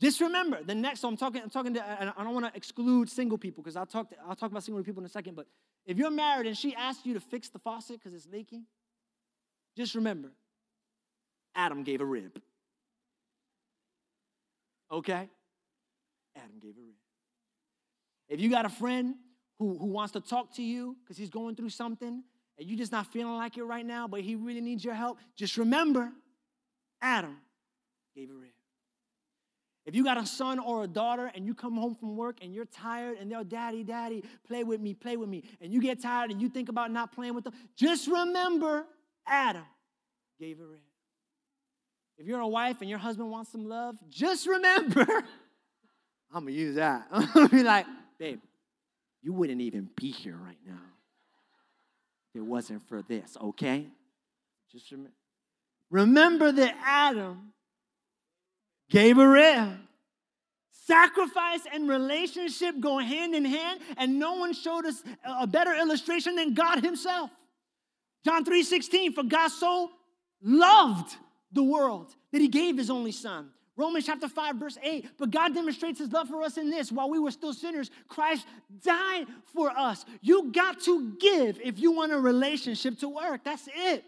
Just 0.00 0.20
remember 0.20 0.62
the 0.64 0.74
next. 0.74 1.00
So 1.00 1.08
I'm 1.08 1.16
talking. 1.16 1.42
I'm 1.42 1.50
talking 1.50 1.74
to. 1.74 1.84
And 1.84 2.12
I 2.16 2.24
don't 2.24 2.34
want 2.34 2.46
to 2.46 2.56
exclude 2.56 3.08
single 3.08 3.38
people 3.38 3.62
because 3.62 3.76
I'll 3.76 3.86
talk. 3.86 4.10
To, 4.10 4.16
I'll 4.28 4.34
talk 4.34 4.50
about 4.50 4.64
single 4.64 4.82
people 4.82 5.00
in 5.00 5.06
a 5.06 5.08
second. 5.08 5.36
But 5.36 5.46
if 5.86 5.96
you're 5.96 6.10
married 6.10 6.48
and 6.48 6.58
she 6.58 6.74
asks 6.74 7.06
you 7.06 7.14
to 7.14 7.20
fix 7.20 7.48
the 7.48 7.60
faucet 7.60 8.00
because 8.00 8.12
it's 8.12 8.26
leaking, 8.26 8.64
just 9.76 9.94
remember, 9.94 10.32
Adam 11.54 11.84
gave 11.84 12.00
a 12.00 12.04
rib. 12.04 12.42
Okay, 14.90 15.28
Adam 16.34 16.58
gave 16.60 16.76
a 16.76 16.80
rib. 16.80 16.96
If 18.28 18.40
you 18.40 18.50
got 18.50 18.66
a 18.66 18.70
friend 18.70 19.14
who, 19.62 19.78
who 19.78 19.86
wants 19.86 20.12
to 20.12 20.20
talk 20.20 20.52
to 20.56 20.62
you 20.62 20.96
because 21.02 21.16
he's 21.16 21.30
going 21.30 21.54
through 21.54 21.70
something 21.70 22.24
and 22.58 22.68
you're 22.68 22.76
just 22.76 22.90
not 22.90 23.06
feeling 23.06 23.36
like 23.36 23.56
it 23.56 23.62
right 23.62 23.86
now, 23.86 24.08
but 24.08 24.20
he 24.20 24.34
really 24.34 24.60
needs 24.60 24.84
your 24.84 24.94
help, 24.94 25.18
just 25.36 25.56
remember 25.56 26.10
Adam 27.00 27.36
gave 28.16 28.28
a 28.28 28.34
rib. 28.34 28.50
If 29.86 29.94
you 29.94 30.02
got 30.02 30.18
a 30.18 30.26
son 30.26 30.58
or 30.58 30.82
a 30.82 30.88
daughter 30.88 31.30
and 31.32 31.46
you 31.46 31.54
come 31.54 31.76
home 31.76 31.94
from 31.94 32.16
work 32.16 32.38
and 32.42 32.52
you're 32.52 32.64
tired 32.64 33.18
and 33.18 33.30
they're, 33.30 33.44
Daddy, 33.44 33.84
Daddy, 33.84 34.24
play 34.46 34.64
with 34.64 34.80
me, 34.80 34.94
play 34.94 35.16
with 35.16 35.28
me, 35.28 35.44
and 35.60 35.72
you 35.72 35.80
get 35.80 36.02
tired 36.02 36.32
and 36.32 36.42
you 36.42 36.48
think 36.48 36.68
about 36.68 36.90
not 36.90 37.12
playing 37.12 37.34
with 37.34 37.44
them, 37.44 37.54
just 37.76 38.08
remember 38.08 38.84
Adam 39.26 39.64
gave 40.40 40.58
a 40.60 40.66
rib. 40.66 40.80
If 42.18 42.26
you're 42.26 42.40
a 42.40 42.48
wife 42.48 42.80
and 42.80 42.90
your 42.90 42.98
husband 42.98 43.30
wants 43.30 43.52
some 43.52 43.68
love, 43.68 43.96
just 44.08 44.48
remember, 44.48 45.06
I'm 46.32 46.44
gonna 46.44 46.50
use 46.50 46.74
that. 46.74 47.06
I'm 47.12 47.28
gonna 47.34 47.48
be 47.48 47.62
like, 47.62 47.86
babe, 48.18 48.40
you 49.22 49.32
wouldn't 49.32 49.60
even 49.60 49.88
be 49.96 50.10
here 50.10 50.36
right 50.36 50.58
now 50.66 50.80
if 52.34 52.40
it 52.40 52.44
wasn't 52.44 52.86
for 52.88 53.02
this, 53.02 53.36
okay? 53.40 53.86
Just 54.70 54.90
remember. 54.90 55.12
Remember 55.90 56.52
that 56.52 56.74
Adam 56.84 57.52
gave 58.90 59.18
a 59.18 59.28
rib. 59.28 59.78
Sacrifice 60.86 61.60
and 61.72 61.88
relationship 61.88 62.74
go 62.80 62.98
hand 62.98 63.34
in 63.34 63.44
hand, 63.44 63.80
and 63.96 64.18
no 64.18 64.34
one 64.34 64.52
showed 64.52 64.84
us 64.84 65.02
a 65.24 65.46
better 65.46 65.74
illustration 65.74 66.34
than 66.34 66.54
God 66.54 66.82
Himself. 66.82 67.30
John 68.24 68.44
3 68.44 68.62
16, 68.62 69.12
for 69.12 69.22
God 69.22 69.48
so 69.48 69.90
loved 70.42 71.14
the 71.52 71.62
world 71.62 72.14
that 72.32 72.40
He 72.40 72.48
gave 72.48 72.78
His 72.78 72.90
only 72.90 73.12
Son. 73.12 73.50
Romans 73.76 74.04
chapter 74.04 74.28
5, 74.28 74.56
verse 74.56 74.78
8. 74.82 75.06
But 75.18 75.30
God 75.30 75.54
demonstrates 75.54 75.98
his 75.98 76.12
love 76.12 76.28
for 76.28 76.42
us 76.42 76.58
in 76.58 76.70
this 76.70 76.92
while 76.92 77.08
we 77.08 77.18
were 77.18 77.30
still 77.30 77.54
sinners, 77.54 77.90
Christ 78.08 78.46
died 78.84 79.26
for 79.54 79.70
us. 79.70 80.04
You 80.20 80.52
got 80.52 80.80
to 80.82 81.12
give 81.18 81.60
if 81.62 81.78
you 81.78 81.92
want 81.92 82.12
a 82.12 82.18
relationship 82.18 82.98
to 82.98 83.08
work. 83.08 83.44
That's 83.44 83.68
it. 83.74 84.04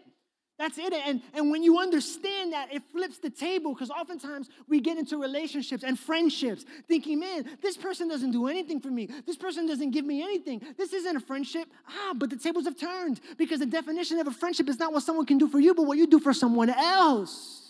That's 0.57 0.77
it. 0.77 0.93
And, 0.93 1.21
and 1.33 1.51
when 1.51 1.63
you 1.63 1.79
understand 1.79 2.53
that, 2.53 2.73
it 2.73 2.81
flips 2.91 3.17
the 3.17 3.29
table 3.29 3.73
because 3.73 3.89
oftentimes 3.89 4.49
we 4.69 4.79
get 4.79 4.97
into 4.97 5.17
relationships 5.17 5.83
and 5.83 5.99
friendships 5.99 6.63
thinking, 6.87 7.19
man, 7.19 7.45
this 7.61 7.75
person 7.75 8.07
doesn't 8.07 8.31
do 8.31 8.47
anything 8.47 8.79
for 8.79 8.89
me. 8.89 9.09
This 9.25 9.35
person 9.35 9.67
doesn't 9.67 9.91
give 9.91 10.05
me 10.05 10.23
anything. 10.23 10.61
This 10.77 10.93
isn't 10.93 11.17
a 11.17 11.19
friendship. 11.19 11.67
Ah, 11.89 12.13
but 12.15 12.29
the 12.29 12.37
tables 12.37 12.65
have 12.65 12.77
turned 12.77 13.19
because 13.37 13.59
the 13.59 13.65
definition 13.65 14.17
of 14.19 14.27
a 14.27 14.31
friendship 14.31 14.69
is 14.69 14.79
not 14.79 14.93
what 14.93 15.03
someone 15.03 15.25
can 15.25 15.37
do 15.37 15.49
for 15.49 15.59
you, 15.59 15.73
but 15.73 15.83
what 15.83 15.97
you 15.97 16.07
do 16.07 16.19
for 16.19 16.33
someone 16.33 16.69
else. 16.69 17.64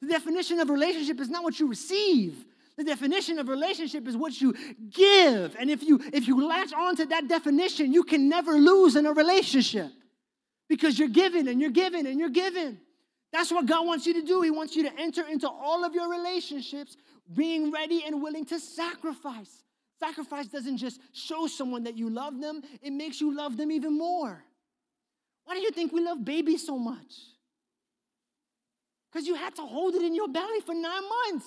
The 0.00 0.08
definition 0.08 0.60
of 0.60 0.70
relationship 0.70 1.20
is 1.20 1.28
not 1.28 1.42
what 1.42 1.58
you 1.58 1.68
receive. 1.68 2.44
The 2.76 2.84
definition 2.84 3.40
of 3.40 3.48
relationship 3.48 4.06
is 4.06 4.16
what 4.16 4.40
you 4.40 4.54
give. 4.90 5.56
And 5.58 5.68
if 5.68 5.82
you 5.82 6.00
if 6.12 6.28
you 6.28 6.46
latch 6.46 6.72
on 6.72 6.94
to 6.96 7.06
that 7.06 7.26
definition, 7.26 7.92
you 7.92 8.04
can 8.04 8.28
never 8.28 8.52
lose 8.52 8.94
in 8.94 9.04
a 9.06 9.12
relationship 9.12 9.90
because 10.68 10.98
you're 10.98 11.08
giving 11.08 11.48
and 11.48 11.60
you're 11.60 11.70
giving 11.70 12.06
and 12.06 12.20
you're 12.20 12.28
giving. 12.28 12.78
That's 13.32 13.50
what 13.50 13.66
God 13.66 13.84
wants 13.86 14.06
you 14.06 14.14
to 14.14 14.22
do. 14.22 14.42
He 14.42 14.50
wants 14.50 14.76
you 14.76 14.84
to 14.84 14.92
enter 14.98 15.26
into 15.26 15.48
all 15.48 15.84
of 15.84 15.94
your 15.94 16.08
relationships 16.08 16.96
being 17.34 17.72
ready 17.72 18.04
and 18.06 18.22
willing 18.22 18.44
to 18.46 18.60
sacrifice. 18.60 19.64
Sacrifice 19.98 20.46
doesn't 20.46 20.76
just 20.76 21.00
show 21.12 21.46
someone 21.48 21.82
that 21.84 21.98
you 21.98 22.08
love 22.08 22.40
them, 22.40 22.62
it 22.80 22.92
makes 22.92 23.20
you 23.20 23.36
love 23.36 23.56
them 23.56 23.72
even 23.72 23.98
more. 23.98 24.44
Why 25.44 25.54
do 25.54 25.60
you 25.60 25.70
think 25.70 25.92
we 25.92 26.02
love 26.02 26.24
babies 26.24 26.64
so 26.64 26.78
much? 26.78 27.14
Because 29.10 29.26
you 29.26 29.34
had 29.34 29.54
to 29.56 29.62
hold 29.62 29.94
it 29.94 30.02
in 30.02 30.14
your 30.14 30.28
belly 30.28 30.60
for 30.64 30.74
nine 30.74 31.02
months. 31.30 31.46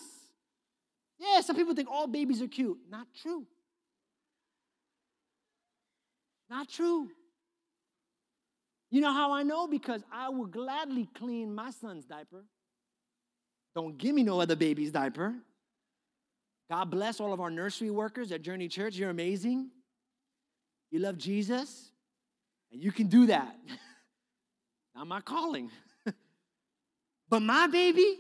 Yeah, 1.20 1.42
some 1.42 1.56
people 1.56 1.76
think 1.76 1.90
all 1.90 2.08
babies 2.08 2.42
are 2.42 2.48
cute. 2.48 2.78
Not 2.90 3.08
true. 3.22 3.46
Not 6.50 6.70
true. 6.70 7.10
You 8.90 9.00
know 9.00 9.14
how 9.14 9.32
I 9.32 9.44
know? 9.44 9.68
Because 9.68 10.04
I 10.12 10.30
will 10.30 10.48
gladly 10.48 11.08
clean 11.16 11.54
my 11.54 11.72
son's 11.72 12.06
diaper. 12.06 12.44
Don't 13.74 13.98
give 13.98 14.14
me 14.14 14.24
no 14.24 14.42
other 14.42 14.56
baby's 14.56 14.92
diaper. 14.92 15.34
God 16.70 16.86
bless 16.90 17.20
all 17.20 17.34
of 17.34 17.40
our 17.40 17.50
nursery 17.50 17.90
workers 17.90 18.32
at 18.32 18.42
Journey 18.42 18.68
Church. 18.68 18.96
You're 18.96 19.10
amazing. 19.10 19.70
You 20.90 21.00
love 21.00 21.18
Jesus, 21.18 21.92
and 22.72 22.84
you 22.84 22.92
can 22.92 23.08
do 23.08 23.28
that. 23.28 23.56
Not 24.96 25.08
my 25.08 25.22
calling. 25.22 25.70
But 27.32 27.42
my 27.42 27.66
baby, 27.68 28.18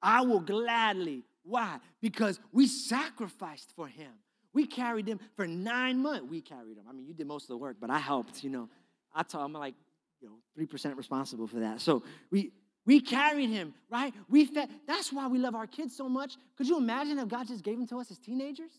I 0.00 0.22
will 0.22 0.40
gladly. 0.40 1.24
Why? 1.42 1.78
Because 2.00 2.38
we 2.52 2.68
sacrificed 2.68 3.72
for 3.74 3.88
him. 3.88 4.12
We 4.54 4.64
carried 4.64 5.08
him 5.08 5.18
for 5.34 5.46
nine 5.46 6.00
months. 6.00 6.26
We 6.30 6.40
carried 6.40 6.78
him. 6.78 6.84
I 6.88 6.92
mean, 6.92 7.04
you 7.04 7.12
did 7.12 7.26
most 7.26 7.44
of 7.44 7.48
the 7.48 7.56
work, 7.56 7.76
but 7.80 7.90
I 7.90 7.98
helped, 7.98 8.44
you 8.44 8.50
know. 8.50 8.68
I 9.12 9.24
told 9.24 9.44
him, 9.44 9.52
like, 9.54 9.74
you 10.20 10.28
know, 10.28 10.64
3% 10.64 10.96
responsible 10.96 11.48
for 11.48 11.60
that. 11.60 11.80
So 11.80 12.04
we 12.30 12.52
we 12.86 13.00
carried 13.00 13.50
him, 13.50 13.74
right? 13.90 14.14
We 14.30 14.46
fed. 14.46 14.70
That's 14.86 15.12
why 15.12 15.26
we 15.26 15.38
love 15.38 15.54
our 15.54 15.66
kids 15.66 15.94
so 15.94 16.08
much. 16.08 16.36
Could 16.56 16.68
you 16.68 16.78
imagine 16.78 17.18
if 17.18 17.28
God 17.28 17.46
just 17.46 17.62
gave 17.62 17.76
them 17.76 17.86
to 17.88 17.98
us 17.98 18.10
as 18.10 18.18
teenagers? 18.18 18.70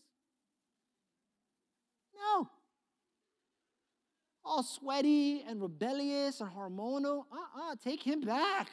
No. 2.16 2.48
All 4.42 4.64
sweaty 4.64 5.44
and 5.46 5.62
rebellious 5.62 6.40
and 6.40 6.50
hormonal. 6.50 7.24
Uh-uh, 7.30 7.76
take 7.84 8.02
him 8.02 8.22
back. 8.22 8.68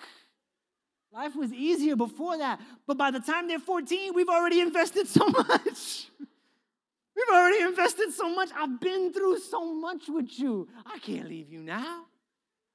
Life 1.14 1.36
was 1.36 1.54
easier 1.54 1.96
before 1.96 2.38
that. 2.38 2.60
But 2.86 2.98
by 2.98 3.12
the 3.12 3.20
time 3.20 3.48
they're 3.48 3.60
14, 3.60 4.14
we've 4.14 4.30
already 4.30 4.60
invested 4.60 5.08
so 5.08 5.26
much. 5.28 6.08
we've 6.20 7.34
already 7.34 7.62
invested 7.64 8.14
so 8.14 8.34
much. 8.34 8.50
I've 8.56 8.80
been 8.80 9.14
through 9.14 9.40
so 9.40 9.74
much 9.74 10.04
with 10.08 10.38
you. 10.40 10.68
I 10.86 11.00
can't 11.00 11.28
leave 11.28 11.52
you 11.52 11.62
now. 11.62 12.06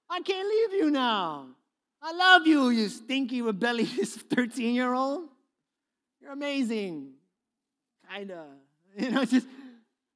I 0.08 0.20
can't 0.20 0.48
leave 0.48 0.80
you 0.80 0.90
now. 0.90 1.46
I 2.02 2.12
love 2.12 2.46
you, 2.46 2.70
you 2.70 2.88
stinky, 2.88 3.42
rebellious 3.42 4.16
13 4.34 4.74
year 4.74 4.92
old. 4.92 5.28
You're 6.20 6.32
amazing. 6.32 7.12
Kinda. 8.10 8.46
You 8.94 9.10
know, 9.10 9.24
just 9.24 9.46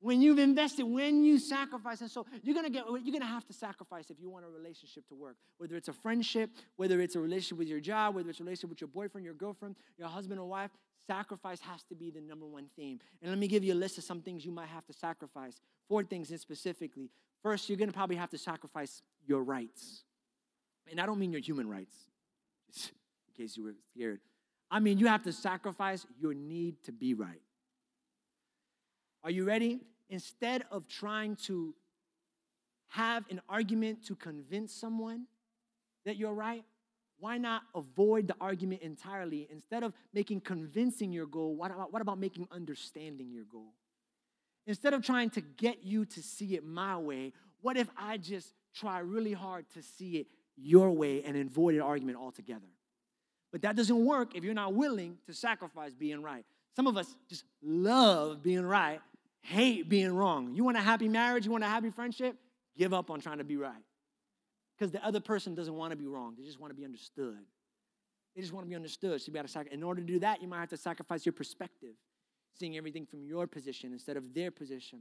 when 0.06 0.22
you've 0.22 0.38
invested, 0.38 0.84
when 0.84 1.24
you 1.24 1.36
sacrifice, 1.36 2.00
and 2.00 2.08
so 2.08 2.24
you're 2.44 2.54
gonna 2.54 2.70
get 2.70 2.84
you're 3.02 3.12
gonna 3.12 3.26
have 3.26 3.44
to 3.44 3.52
sacrifice 3.52 4.08
if 4.08 4.20
you 4.20 4.30
want 4.30 4.44
a 4.44 4.48
relationship 4.48 5.04
to 5.08 5.16
work. 5.16 5.34
Whether 5.58 5.74
it's 5.74 5.88
a 5.88 5.92
friendship, 5.92 6.50
whether 6.76 7.00
it's 7.00 7.16
a 7.16 7.20
relationship 7.20 7.58
with 7.58 7.66
your 7.66 7.80
job, 7.80 8.14
whether 8.14 8.30
it's 8.30 8.38
a 8.38 8.44
relationship 8.44 8.70
with 8.70 8.80
your 8.80 8.86
boyfriend, 8.88 9.24
your 9.24 9.34
girlfriend, 9.34 9.74
your 9.98 10.06
husband 10.06 10.38
or 10.38 10.46
wife, 10.46 10.70
sacrifice 11.08 11.58
has 11.58 11.82
to 11.88 11.96
be 11.96 12.12
the 12.12 12.20
number 12.20 12.46
one 12.46 12.68
theme. 12.76 13.00
And 13.20 13.32
let 13.32 13.38
me 13.40 13.48
give 13.48 13.64
you 13.64 13.74
a 13.74 13.80
list 13.84 13.98
of 13.98 14.04
some 14.04 14.20
things 14.20 14.44
you 14.44 14.52
might 14.52 14.68
have 14.68 14.86
to 14.86 14.92
sacrifice. 14.92 15.60
Four 15.88 16.04
things 16.04 16.30
in 16.30 16.38
specifically. 16.38 17.10
First, 17.42 17.68
you're 17.68 17.78
gonna 17.78 17.90
probably 17.90 18.14
have 18.14 18.30
to 18.30 18.38
sacrifice 18.38 19.02
your 19.26 19.42
rights. 19.42 20.04
And 20.88 21.00
I 21.00 21.06
don't 21.06 21.18
mean 21.18 21.32
your 21.32 21.40
human 21.40 21.68
rights, 21.68 21.96
just 22.72 22.92
in 23.26 23.42
case 23.42 23.56
you 23.56 23.64
were 23.64 23.74
scared. 23.92 24.20
I 24.70 24.78
mean, 24.78 24.98
you 24.98 25.08
have 25.08 25.24
to 25.24 25.32
sacrifice 25.32 26.06
your 26.20 26.32
need 26.32 26.84
to 26.84 26.92
be 26.92 27.14
right. 27.14 27.42
Are 29.24 29.32
you 29.32 29.44
ready? 29.44 29.80
Instead 30.08 30.64
of 30.70 30.86
trying 30.88 31.36
to 31.36 31.74
have 32.88 33.24
an 33.30 33.40
argument 33.48 34.04
to 34.06 34.14
convince 34.14 34.72
someone 34.72 35.26
that 36.04 36.16
you're 36.16 36.34
right, 36.34 36.64
why 37.18 37.38
not 37.38 37.62
avoid 37.74 38.28
the 38.28 38.36
argument 38.40 38.82
entirely? 38.82 39.48
Instead 39.50 39.82
of 39.82 39.92
making 40.12 40.40
convincing 40.40 41.12
your 41.12 41.26
goal, 41.26 41.56
what 41.56 41.70
about, 41.70 41.92
what 41.92 42.02
about 42.02 42.18
making 42.18 42.46
understanding 42.52 43.30
your 43.32 43.44
goal? 43.44 43.72
Instead 44.66 44.94
of 44.94 45.02
trying 45.02 45.30
to 45.30 45.40
get 45.40 45.82
you 45.82 46.04
to 46.04 46.22
see 46.22 46.54
it 46.54 46.64
my 46.64 46.96
way, 46.96 47.32
what 47.62 47.76
if 47.76 47.88
I 47.96 48.18
just 48.18 48.52
try 48.74 48.98
really 48.98 49.32
hard 49.32 49.64
to 49.74 49.82
see 49.82 50.18
it 50.18 50.26
your 50.56 50.90
way 50.90 51.22
and 51.24 51.36
avoid 51.36 51.74
an 51.74 51.80
argument 51.80 52.18
altogether? 52.18 52.66
But 53.52 53.62
that 53.62 53.76
doesn't 53.76 54.04
work 54.04 54.34
if 54.34 54.44
you're 54.44 54.54
not 54.54 54.74
willing 54.74 55.18
to 55.26 55.32
sacrifice 55.32 55.94
being 55.94 56.22
right. 56.22 56.44
Some 56.74 56.86
of 56.86 56.96
us 56.96 57.14
just 57.28 57.44
love 57.62 58.42
being 58.42 58.66
right, 58.66 59.00
hate 59.46 59.88
being 59.88 60.14
wrong. 60.14 60.54
You 60.54 60.64
want 60.64 60.76
a 60.76 60.80
happy 60.80 61.08
marriage, 61.08 61.44
you 61.46 61.52
want 61.52 61.64
a 61.64 61.68
happy 61.68 61.90
friendship? 61.90 62.36
Give 62.76 62.92
up 62.92 63.10
on 63.10 63.20
trying 63.20 63.38
to 63.38 63.44
be 63.44 63.56
right. 63.56 63.72
Because 64.76 64.92
the 64.92 65.04
other 65.04 65.20
person 65.20 65.54
doesn't 65.54 65.74
want 65.74 65.92
to 65.92 65.96
be 65.96 66.06
wrong, 66.06 66.34
they 66.36 66.44
just 66.44 66.60
want 66.60 66.70
to 66.70 66.76
be 66.76 66.84
understood. 66.84 67.38
They 68.34 68.42
just 68.42 68.52
want 68.52 68.66
to 68.66 68.68
be 68.68 68.76
understood. 68.76 69.20
So 69.22 69.28
you 69.28 69.32
got 69.32 69.42
to 69.42 69.48
sacrifice. 69.48 69.74
In 69.74 69.82
order 69.82 70.02
to 70.02 70.06
do 70.06 70.18
that, 70.18 70.42
you 70.42 70.48
might 70.48 70.60
have 70.60 70.68
to 70.70 70.76
sacrifice 70.76 71.24
your 71.24 71.32
perspective, 71.32 71.94
seeing 72.58 72.76
everything 72.76 73.06
from 73.06 73.24
your 73.24 73.46
position 73.46 73.92
instead 73.92 74.18
of 74.18 74.34
their 74.34 74.50
position. 74.50 75.00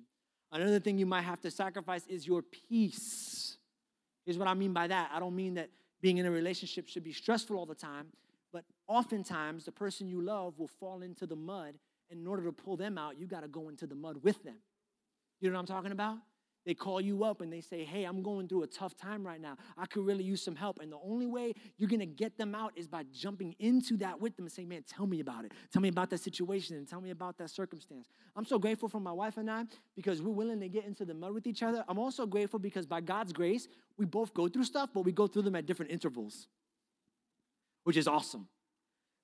Another 0.51 0.79
thing 0.79 0.97
you 0.97 1.05
might 1.05 1.23
have 1.23 1.41
to 1.41 1.51
sacrifice 1.51 2.05
is 2.08 2.25
your 2.25 2.41
peace. 2.41 3.58
Here's 4.25 4.38
what 4.38 4.47
I 4.47 4.53
mean 4.53 4.71
by 4.71 4.88
that. 4.88 5.12
I 5.13 5.19
don't 5.19 5.36
mean 5.36 5.55
that 5.55 5.69
being 6.01 6.17
in 6.17 6.25
a 6.25 6.31
relationship 6.31 6.88
should 6.88 7.03
be 7.03 7.12
stressful 7.12 7.58
all 7.58 7.65
the 7.65 7.75
time, 7.75 8.08
but 8.53 8.63
oftentimes 8.88 9.65
the 9.65 9.71
person 9.71 10.08
you 10.08 10.21
love 10.21 10.58
will 10.58 10.69
fall 10.69 11.01
into 11.01 11.25
the 11.25 11.36
mud. 11.36 11.73
And 12.09 12.19
in 12.19 12.27
order 12.27 12.43
to 12.43 12.51
pull 12.51 12.77
them 12.77 12.97
out, 12.97 13.19
you 13.19 13.25
got 13.25 13.41
to 13.41 13.47
go 13.47 13.69
into 13.69 13.87
the 13.87 13.95
mud 13.95 14.17
with 14.23 14.43
them. 14.43 14.57
You 15.41 15.49
know 15.49 15.55
what 15.55 15.61
I'm 15.69 15.75
talking 15.75 15.91
about? 15.91 16.17
They 16.65 16.73
call 16.73 16.99
you 16.99 17.23
up 17.23 17.41
and 17.41 17.53
they 17.53 17.61
say, 17.61 17.83
Hey, 17.83 18.05
I'm 18.05 18.23
going 18.23 18.47
through 18.47 18.63
a 18.63 18.67
tough 18.67 18.97
time 18.97 19.25
right 19.25 19.39
now. 19.39 19.55
I 19.77 19.85
could 19.85 20.03
really 20.03 20.23
use 20.23 20.41
some 20.41 20.55
help. 20.55 20.79
And 20.81 20.91
the 20.91 20.97
only 21.03 21.27
way 21.27 21.53
you're 21.77 21.89
gonna 21.89 22.07
get 22.07 22.37
them 22.37 22.55
out 22.55 22.73
is 22.75 22.87
by 22.87 23.03
jumping 23.13 23.55
into 23.59 23.97
that 23.97 24.19
with 24.19 24.35
them 24.35 24.45
and 24.45 24.51
saying, 24.51 24.67
Man, 24.67 24.83
tell 24.83 25.05
me 25.05 25.19
about 25.19 25.45
it. 25.45 25.51
Tell 25.71 25.81
me 25.81 25.89
about 25.89 26.09
that 26.09 26.19
situation 26.19 26.75
and 26.75 26.87
tell 26.87 27.01
me 27.01 27.11
about 27.11 27.37
that 27.37 27.51
circumstance. 27.51 28.07
I'm 28.35 28.45
so 28.45 28.57
grateful 28.57 28.89
for 28.89 28.99
my 28.99 29.11
wife 29.11 29.37
and 29.37 29.49
I 29.49 29.65
because 29.95 30.23
we're 30.23 30.31
willing 30.31 30.59
to 30.61 30.67
get 30.67 30.85
into 30.85 31.05
the 31.05 31.13
mud 31.13 31.33
with 31.33 31.45
each 31.45 31.61
other. 31.61 31.85
I'm 31.87 31.99
also 31.99 32.25
grateful 32.25 32.57
because 32.57 32.87
by 32.87 32.99
God's 32.99 33.31
grace, 33.31 33.67
we 33.97 34.05
both 34.05 34.33
go 34.33 34.47
through 34.47 34.63
stuff, 34.63 34.89
but 34.91 35.01
we 35.01 35.11
go 35.11 35.27
through 35.27 35.43
them 35.43 35.55
at 35.55 35.67
different 35.67 35.91
intervals, 35.91 36.47
which 37.83 37.95
is 37.95 38.07
awesome. 38.07 38.47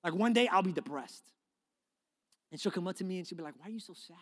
Like 0.04 0.14
one 0.14 0.32
day 0.32 0.46
I'll 0.46 0.62
be 0.62 0.72
depressed. 0.72 1.24
And 2.52 2.60
she'll 2.60 2.70
come 2.70 2.86
up 2.86 2.94
to 2.96 3.04
me 3.04 3.18
and 3.18 3.26
she'll 3.26 3.38
be 3.38 3.42
like, 3.42 3.54
Why 3.58 3.66
are 3.66 3.70
you 3.70 3.80
so 3.80 3.94
sad? 3.94 4.16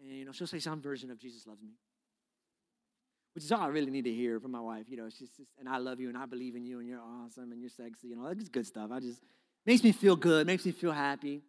And 0.00 0.10
you 0.10 0.24
know, 0.24 0.32
she'll 0.32 0.46
say 0.46 0.60
some 0.60 0.80
version 0.80 1.10
of 1.10 1.18
Jesus 1.18 1.46
loves 1.46 1.62
me 1.62 1.74
which 3.34 3.44
is 3.44 3.52
all 3.52 3.60
I 3.60 3.66
really 3.66 3.90
need 3.90 4.04
to 4.04 4.12
hear 4.12 4.38
from 4.38 4.52
my 4.52 4.60
wife. 4.60 4.84
You 4.88 4.96
know, 4.96 5.08
she's 5.08 5.30
just, 5.30 5.50
and 5.58 5.68
I 5.68 5.78
love 5.78 5.98
you 5.98 6.08
and 6.08 6.16
I 6.16 6.24
believe 6.24 6.54
in 6.54 6.64
you 6.64 6.78
and 6.78 6.88
you're 6.88 7.00
awesome 7.00 7.50
and 7.50 7.60
you're 7.60 7.68
sexy 7.68 8.12
and 8.12 8.20
all 8.20 8.28
that 8.28 8.52
good 8.52 8.66
stuff. 8.66 8.90
I 8.92 9.00
just, 9.00 9.20
makes 9.66 9.82
me 9.82 9.90
feel 9.90 10.14
good, 10.14 10.46
makes 10.46 10.64
me 10.64 10.72
feel 10.72 10.92
happy. 10.92 11.42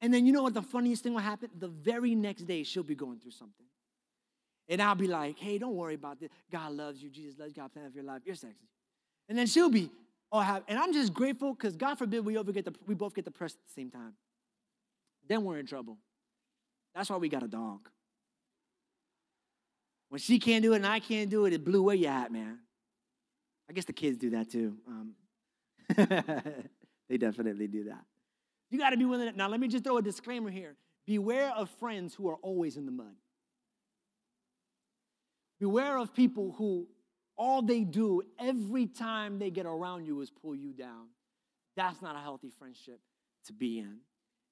And 0.00 0.14
then 0.14 0.24
you 0.24 0.32
know 0.32 0.44
what 0.44 0.54
the 0.54 0.62
funniest 0.62 1.02
thing 1.02 1.14
will 1.14 1.20
happen? 1.20 1.50
The 1.58 1.68
very 1.68 2.14
next 2.14 2.42
day, 2.42 2.62
she'll 2.62 2.84
be 2.84 2.94
going 2.94 3.18
through 3.18 3.32
something. 3.32 3.66
And 4.68 4.80
I'll 4.80 4.94
be 4.94 5.08
like, 5.08 5.38
hey, 5.38 5.58
don't 5.58 5.74
worry 5.74 5.94
about 5.94 6.20
this. 6.20 6.30
God 6.50 6.72
loves 6.72 7.02
you. 7.02 7.08
Jesus 7.10 7.38
loves 7.38 7.56
you. 7.56 7.62
God 7.62 7.72
plans 7.72 7.92
for 7.92 7.98
your 7.98 8.04
life. 8.04 8.22
You're 8.24 8.34
sexy. 8.36 8.68
And 9.28 9.36
then 9.36 9.46
she'll 9.46 9.70
be, 9.70 9.90
oh, 10.30 10.40
have, 10.40 10.62
and 10.68 10.78
I'm 10.78 10.92
just 10.92 11.12
grateful 11.12 11.54
because 11.54 11.74
God 11.76 11.98
forbid 11.98 12.24
we, 12.24 12.36
over 12.36 12.52
get 12.52 12.66
the, 12.66 12.74
we 12.86 12.94
both 12.94 13.14
get 13.14 13.24
depressed 13.24 13.56
at 13.56 13.66
the 13.66 13.80
same 13.80 13.90
time. 13.90 14.12
Then 15.28 15.44
we're 15.44 15.58
in 15.58 15.66
trouble. 15.66 15.98
That's 16.94 17.10
why 17.10 17.16
we 17.16 17.28
got 17.28 17.42
a 17.42 17.48
dog. 17.48 17.88
When 20.08 20.20
she 20.20 20.38
can't 20.38 20.62
do 20.62 20.72
it 20.72 20.76
and 20.76 20.86
I 20.86 21.00
can't 21.00 21.28
do 21.28 21.46
it, 21.46 21.52
it 21.52 21.64
blew 21.64 21.82
where 21.82 21.96
you 21.96 22.06
at, 22.06 22.32
man. 22.32 22.58
I 23.68 23.72
guess 23.72 23.84
the 23.84 23.92
kids 23.92 24.16
do 24.16 24.30
that 24.30 24.50
too. 24.50 24.76
Um, 24.86 25.14
they 27.08 27.18
definitely 27.18 27.66
do 27.66 27.84
that. 27.84 28.04
You 28.70 28.78
got 28.78 28.90
to 28.90 28.96
be 28.96 29.04
willing 29.04 29.30
to. 29.30 29.36
Now, 29.36 29.48
let 29.48 29.60
me 29.60 29.68
just 29.68 29.84
throw 29.84 29.98
a 29.98 30.02
disclaimer 30.02 30.50
here 30.50 30.76
beware 31.06 31.52
of 31.52 31.70
friends 31.70 32.14
who 32.14 32.28
are 32.28 32.36
always 32.36 32.76
in 32.76 32.84
the 32.84 32.92
mud. 32.92 33.14
Beware 35.60 35.98
of 35.98 36.12
people 36.14 36.54
who 36.58 36.86
all 37.36 37.62
they 37.62 37.84
do 37.84 38.22
every 38.38 38.86
time 38.86 39.38
they 39.38 39.50
get 39.50 39.66
around 39.66 40.04
you 40.04 40.20
is 40.20 40.30
pull 40.30 40.54
you 40.54 40.72
down. 40.72 41.08
That's 41.76 42.00
not 42.02 42.16
a 42.16 42.18
healthy 42.18 42.50
friendship 42.58 43.00
to 43.46 43.52
be 43.52 43.78
in. 43.78 43.98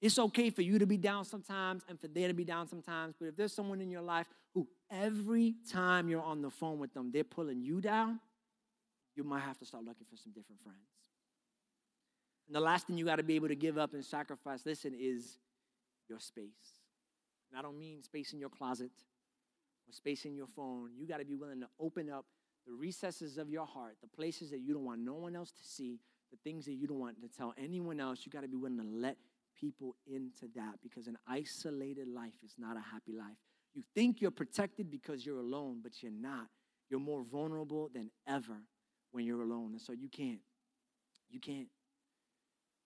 It's 0.05 0.19
okay 0.19 0.51
for 0.51 0.61
you 0.61 0.79
to 0.81 0.87
be 0.87 0.99
down 0.99 1.25
sometimes 1.25 1.83
and 1.89 1.99
for 1.99 2.09
them 2.09 2.29
to 2.29 2.35
be 2.35 2.45
down 2.45 2.69
sometimes, 2.69 3.15
but 3.19 3.25
if 3.25 3.37
there's 3.37 3.55
someone 3.55 3.81
in 3.81 3.91
your 3.91 4.03
life 4.03 4.29
who 4.53 4.69
every 4.91 5.55
time 5.73 6.11
you're 6.11 6.23
on 6.23 6.43
the 6.43 6.51
phone 6.51 6.79
with 6.79 6.93
them, 6.93 7.11
they're 7.11 7.25
pulling 7.25 7.63
you 7.63 7.81
down, 7.81 8.21
you 9.17 9.25
might 9.25 9.41
have 9.41 9.57
to 9.61 9.65
start 9.65 9.83
looking 9.83 10.05
for 10.11 10.19
some 10.19 10.31
different 10.33 10.61
friends. 10.63 10.77
And 12.47 12.55
the 12.55 12.61
last 12.61 12.87
thing 12.87 12.99
you 12.99 13.07
got 13.07 13.17
to 13.17 13.23
be 13.23 13.37
able 13.37 13.49
to 13.49 13.55
give 13.55 13.79
up 13.79 13.95
and 13.95 14.05
sacrifice, 14.05 14.67
listen, 14.67 14.93
is 14.95 15.39
your 16.07 16.19
space. 16.19 16.83
And 17.51 17.59
I 17.59 17.63
don't 17.63 17.79
mean 17.79 18.03
space 18.03 18.35
in 18.35 18.39
your 18.39 18.51
closet 18.51 18.93
or 19.89 19.93
space 19.95 20.27
in 20.27 20.37
your 20.37 20.49
phone. 20.49 20.91
You 20.99 21.07
got 21.07 21.21
to 21.21 21.25
be 21.25 21.35
willing 21.35 21.61
to 21.61 21.69
open 21.81 22.11
up 22.11 22.27
the 22.67 22.75
recesses 22.75 23.39
of 23.39 23.49
your 23.49 23.65
heart, 23.65 23.97
the 24.03 24.09
places 24.15 24.51
that 24.51 24.61
you 24.61 24.75
don't 24.75 24.85
want 24.85 25.01
no 25.01 25.15
one 25.15 25.35
else 25.35 25.53
to 25.53 25.65
see, 25.65 25.99
the 26.31 26.37
things 26.45 26.67
that 26.67 26.75
you 26.75 26.87
don't 26.87 27.01
want 27.01 27.23
to 27.23 27.29
tell 27.35 27.55
anyone 27.57 28.01
else. 28.01 28.21
You 28.27 28.33
got 28.33 28.43
to 28.43 28.49
be 28.49 28.59
willing 28.59 28.77
to 28.77 28.85
let 28.85 29.17
people 29.65 29.97
into 30.07 30.47
that 30.55 30.75
because 30.83 31.07
an 31.07 31.17
isolated 31.27 32.09
life 32.09 32.35
is 32.45 32.55
not 32.59 32.77
a 32.77 32.81
happy 32.81 33.13
life. 33.13 33.37
You 33.75 33.83
think 33.95 34.21
you're 34.21 34.31
protected 34.31 34.91
because 34.91 35.25
you're 35.25 35.39
alone, 35.39 35.81
but 35.83 36.03
you're 36.03 36.13
not. 36.13 36.49
You're 36.91 37.01
more 37.01 37.25
vulnerable 37.25 37.91
than 37.93 38.11
ever 38.29 38.59
when 39.13 39.25
you're 39.25 39.43
alone. 39.43 39.73
And 39.73 39.81
so 39.81 39.93
you 39.93 40.09
can't. 40.09 40.41
You 41.31 41.41
can't. 41.41 41.69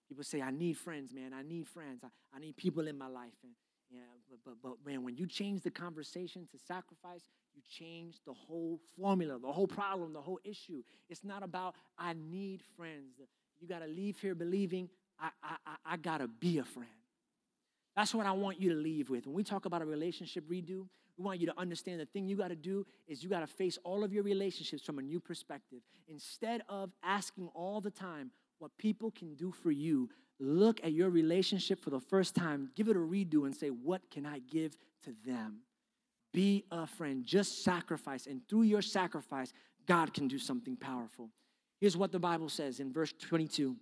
People 0.07 0.23
say, 0.23 0.41
I 0.41 0.51
need 0.51 0.77
friends, 0.77 1.13
man. 1.13 1.33
I 1.33 1.43
need 1.43 1.67
friends. 1.67 2.01
I, 2.03 2.07
I 2.35 2.39
need 2.39 2.55
people 2.57 2.87
in 2.87 2.97
my 2.97 3.07
life. 3.07 3.35
And 3.43 3.51
yeah, 3.91 3.99
but, 4.29 4.39
but, 4.45 4.53
but 4.63 4.89
man, 4.89 5.03
when 5.03 5.15
you 5.17 5.27
change 5.27 5.61
the 5.61 5.69
conversation 5.69 6.47
to 6.51 6.57
sacrifice, 6.57 7.21
you 7.53 7.61
change 7.69 8.15
the 8.25 8.33
whole 8.33 8.79
formula, 8.99 9.37
the 9.37 9.51
whole 9.51 9.67
problem, 9.67 10.13
the 10.13 10.21
whole 10.21 10.39
issue. 10.43 10.81
It's 11.09 11.23
not 11.23 11.43
about, 11.43 11.75
I 11.97 12.13
need 12.13 12.61
friends. 12.77 13.19
You 13.59 13.67
got 13.67 13.79
to 13.79 13.87
leave 13.87 14.19
here 14.19 14.33
believing 14.33 14.89
I, 15.19 15.29
I, 15.43 15.75
I 15.85 15.97
got 15.97 16.19
to 16.19 16.27
be 16.27 16.59
a 16.59 16.63
friend. 16.63 16.89
That's 17.95 18.13
what 18.13 18.25
I 18.25 18.31
want 18.31 18.61
you 18.61 18.69
to 18.69 18.75
leave 18.75 19.09
with. 19.09 19.25
When 19.25 19.35
we 19.35 19.43
talk 19.43 19.65
about 19.65 19.81
a 19.81 19.85
relationship 19.85 20.45
redo, 20.49 20.87
we 21.17 21.25
want 21.25 21.39
you 21.41 21.47
to 21.47 21.59
understand 21.59 21.99
the 21.99 22.05
thing 22.05 22.27
you 22.27 22.37
got 22.37 22.47
to 22.47 22.55
do 22.55 22.85
is 23.07 23.21
you 23.23 23.29
got 23.29 23.41
to 23.41 23.47
face 23.47 23.77
all 23.83 24.03
of 24.03 24.13
your 24.13 24.23
relationships 24.23 24.83
from 24.83 24.99
a 24.99 25.01
new 25.01 25.19
perspective. 25.19 25.79
Instead 26.07 26.61
of 26.69 26.91
asking 27.03 27.49
all 27.53 27.81
the 27.81 27.91
time 27.91 28.31
what 28.59 28.71
people 28.77 29.11
can 29.11 29.35
do 29.35 29.51
for 29.51 29.71
you, 29.71 30.09
look 30.39 30.79
at 30.83 30.93
your 30.93 31.09
relationship 31.09 31.83
for 31.83 31.89
the 31.89 31.99
first 31.99 32.35
time, 32.35 32.71
give 32.75 32.87
it 32.87 32.95
a 32.95 32.99
redo, 32.99 33.45
and 33.45 33.55
say, 33.55 33.67
What 33.67 34.09
can 34.09 34.25
I 34.25 34.39
give 34.39 34.77
to 35.03 35.13
them? 35.25 35.59
Be 36.31 36.63
a 36.71 36.87
friend. 36.87 37.25
Just 37.25 37.63
sacrifice. 37.63 38.27
And 38.27 38.41
through 38.47 38.61
your 38.61 38.81
sacrifice, 38.81 39.51
God 39.87 40.13
can 40.13 40.27
do 40.27 40.37
something 40.37 40.77
powerful. 40.77 41.29
Here's 41.81 41.97
what 41.97 42.11
the 42.11 42.19
Bible 42.19 42.49
says 42.49 42.79
in 42.79 42.93
verse 42.93 43.13
22 43.19 43.75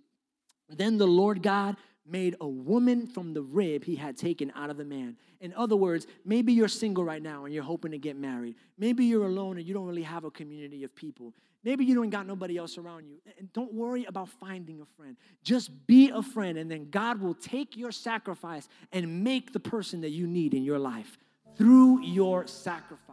then 0.68 0.98
the 0.98 1.06
Lord 1.06 1.42
God 1.42 1.76
made 2.06 2.36
a 2.40 2.48
woman 2.48 3.06
from 3.06 3.34
the 3.34 3.42
rib 3.42 3.84
he 3.84 3.96
had 3.96 4.16
taken 4.16 4.50
out 4.54 4.70
of 4.70 4.76
the 4.76 4.84
man. 4.84 5.16
In 5.40 5.52
other 5.54 5.76
words, 5.76 6.06
maybe 6.24 6.52
you're 6.52 6.68
single 6.68 7.04
right 7.04 7.22
now 7.22 7.44
and 7.44 7.52
you're 7.52 7.62
hoping 7.62 7.90
to 7.92 7.98
get 7.98 8.16
married. 8.16 8.56
Maybe 8.78 9.04
you're 9.04 9.26
alone 9.26 9.58
and 9.58 9.66
you 9.66 9.74
don't 9.74 9.86
really 9.86 10.02
have 10.02 10.24
a 10.24 10.30
community 10.30 10.84
of 10.84 10.94
people. 10.94 11.34
Maybe 11.64 11.84
you 11.84 11.94
don't 11.94 12.10
got 12.10 12.26
nobody 12.26 12.56
else 12.56 12.78
around 12.78 13.06
you. 13.06 13.18
And 13.38 13.52
don't 13.52 13.74
worry 13.74 14.04
about 14.04 14.28
finding 14.28 14.80
a 14.80 14.86
friend. 14.96 15.16
Just 15.42 15.86
be 15.86 16.08
a 16.10 16.22
friend, 16.22 16.56
and 16.56 16.70
then 16.70 16.88
God 16.88 17.20
will 17.20 17.34
take 17.34 17.76
your 17.76 17.90
sacrifice 17.90 18.68
and 18.92 19.24
make 19.24 19.52
the 19.52 19.60
person 19.60 20.00
that 20.02 20.10
you 20.10 20.26
need 20.26 20.54
in 20.54 20.62
your 20.62 20.78
life 20.78 21.18
through 21.56 22.02
your 22.02 22.46
sacrifice. 22.46 23.07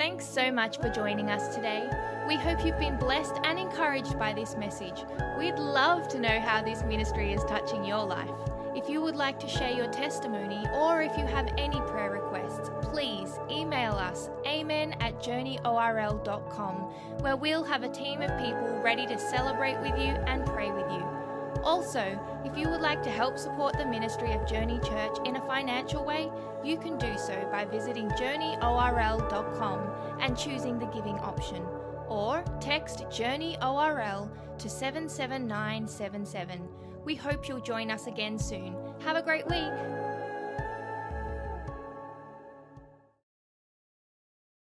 Thanks 0.00 0.26
so 0.26 0.50
much 0.50 0.78
for 0.78 0.88
joining 0.88 1.28
us 1.28 1.54
today. 1.54 1.86
We 2.26 2.36
hope 2.36 2.64
you've 2.64 2.78
been 2.78 2.96
blessed 2.96 3.34
and 3.44 3.58
encouraged 3.58 4.18
by 4.18 4.32
this 4.32 4.56
message. 4.56 5.04
We'd 5.38 5.58
love 5.58 6.08
to 6.08 6.18
know 6.18 6.40
how 6.40 6.62
this 6.62 6.82
ministry 6.84 7.34
is 7.34 7.44
touching 7.44 7.84
your 7.84 8.06
life. 8.06 8.30
If 8.74 8.88
you 8.88 9.02
would 9.02 9.14
like 9.14 9.38
to 9.40 9.46
share 9.46 9.72
your 9.72 9.88
testimony 9.88 10.64
or 10.72 11.02
if 11.02 11.18
you 11.18 11.26
have 11.26 11.52
any 11.58 11.78
prayer 11.82 12.12
requests, 12.12 12.70
please 12.80 13.38
email 13.50 13.92
us 13.92 14.30
amen 14.46 14.96
at 15.00 15.22
journeyorl.com 15.22 16.74
where 17.20 17.36
we'll 17.36 17.64
have 17.64 17.82
a 17.82 17.88
team 17.90 18.22
of 18.22 18.30
people 18.38 18.80
ready 18.82 19.06
to 19.06 19.18
celebrate 19.18 19.78
with 19.80 19.98
you 19.98 20.14
and 20.26 20.46
pray 20.46 20.70
with 20.70 20.90
you. 20.90 21.04
Also, 21.62 22.18
if 22.46 22.56
you 22.56 22.70
would 22.70 22.80
like 22.80 23.02
to 23.02 23.10
help 23.10 23.36
support 23.36 23.76
the 23.76 23.84
ministry 23.84 24.32
of 24.32 24.46
Journey 24.46 24.80
Church 24.80 25.18
in 25.26 25.36
a 25.36 25.42
financial 25.42 26.06
way, 26.06 26.30
you 26.64 26.78
can 26.78 26.96
do 26.98 27.18
so 27.18 27.48
by 27.50 27.64
visiting 27.64 28.08
journeyorl.com 28.10 29.90
and 30.20 30.36
choosing 30.36 30.78
the 30.78 30.86
giving 30.86 31.18
option, 31.18 31.64
or 32.08 32.44
text 32.60 33.04
JourneyORL 33.08 34.30
to 34.58 34.68
77977. 34.68 36.68
We 37.04 37.14
hope 37.14 37.48
you'll 37.48 37.60
join 37.60 37.90
us 37.90 38.06
again 38.06 38.38
soon. 38.38 38.76
Have 39.00 39.16
a 39.16 39.22
great 39.22 39.48
week. 39.48 39.99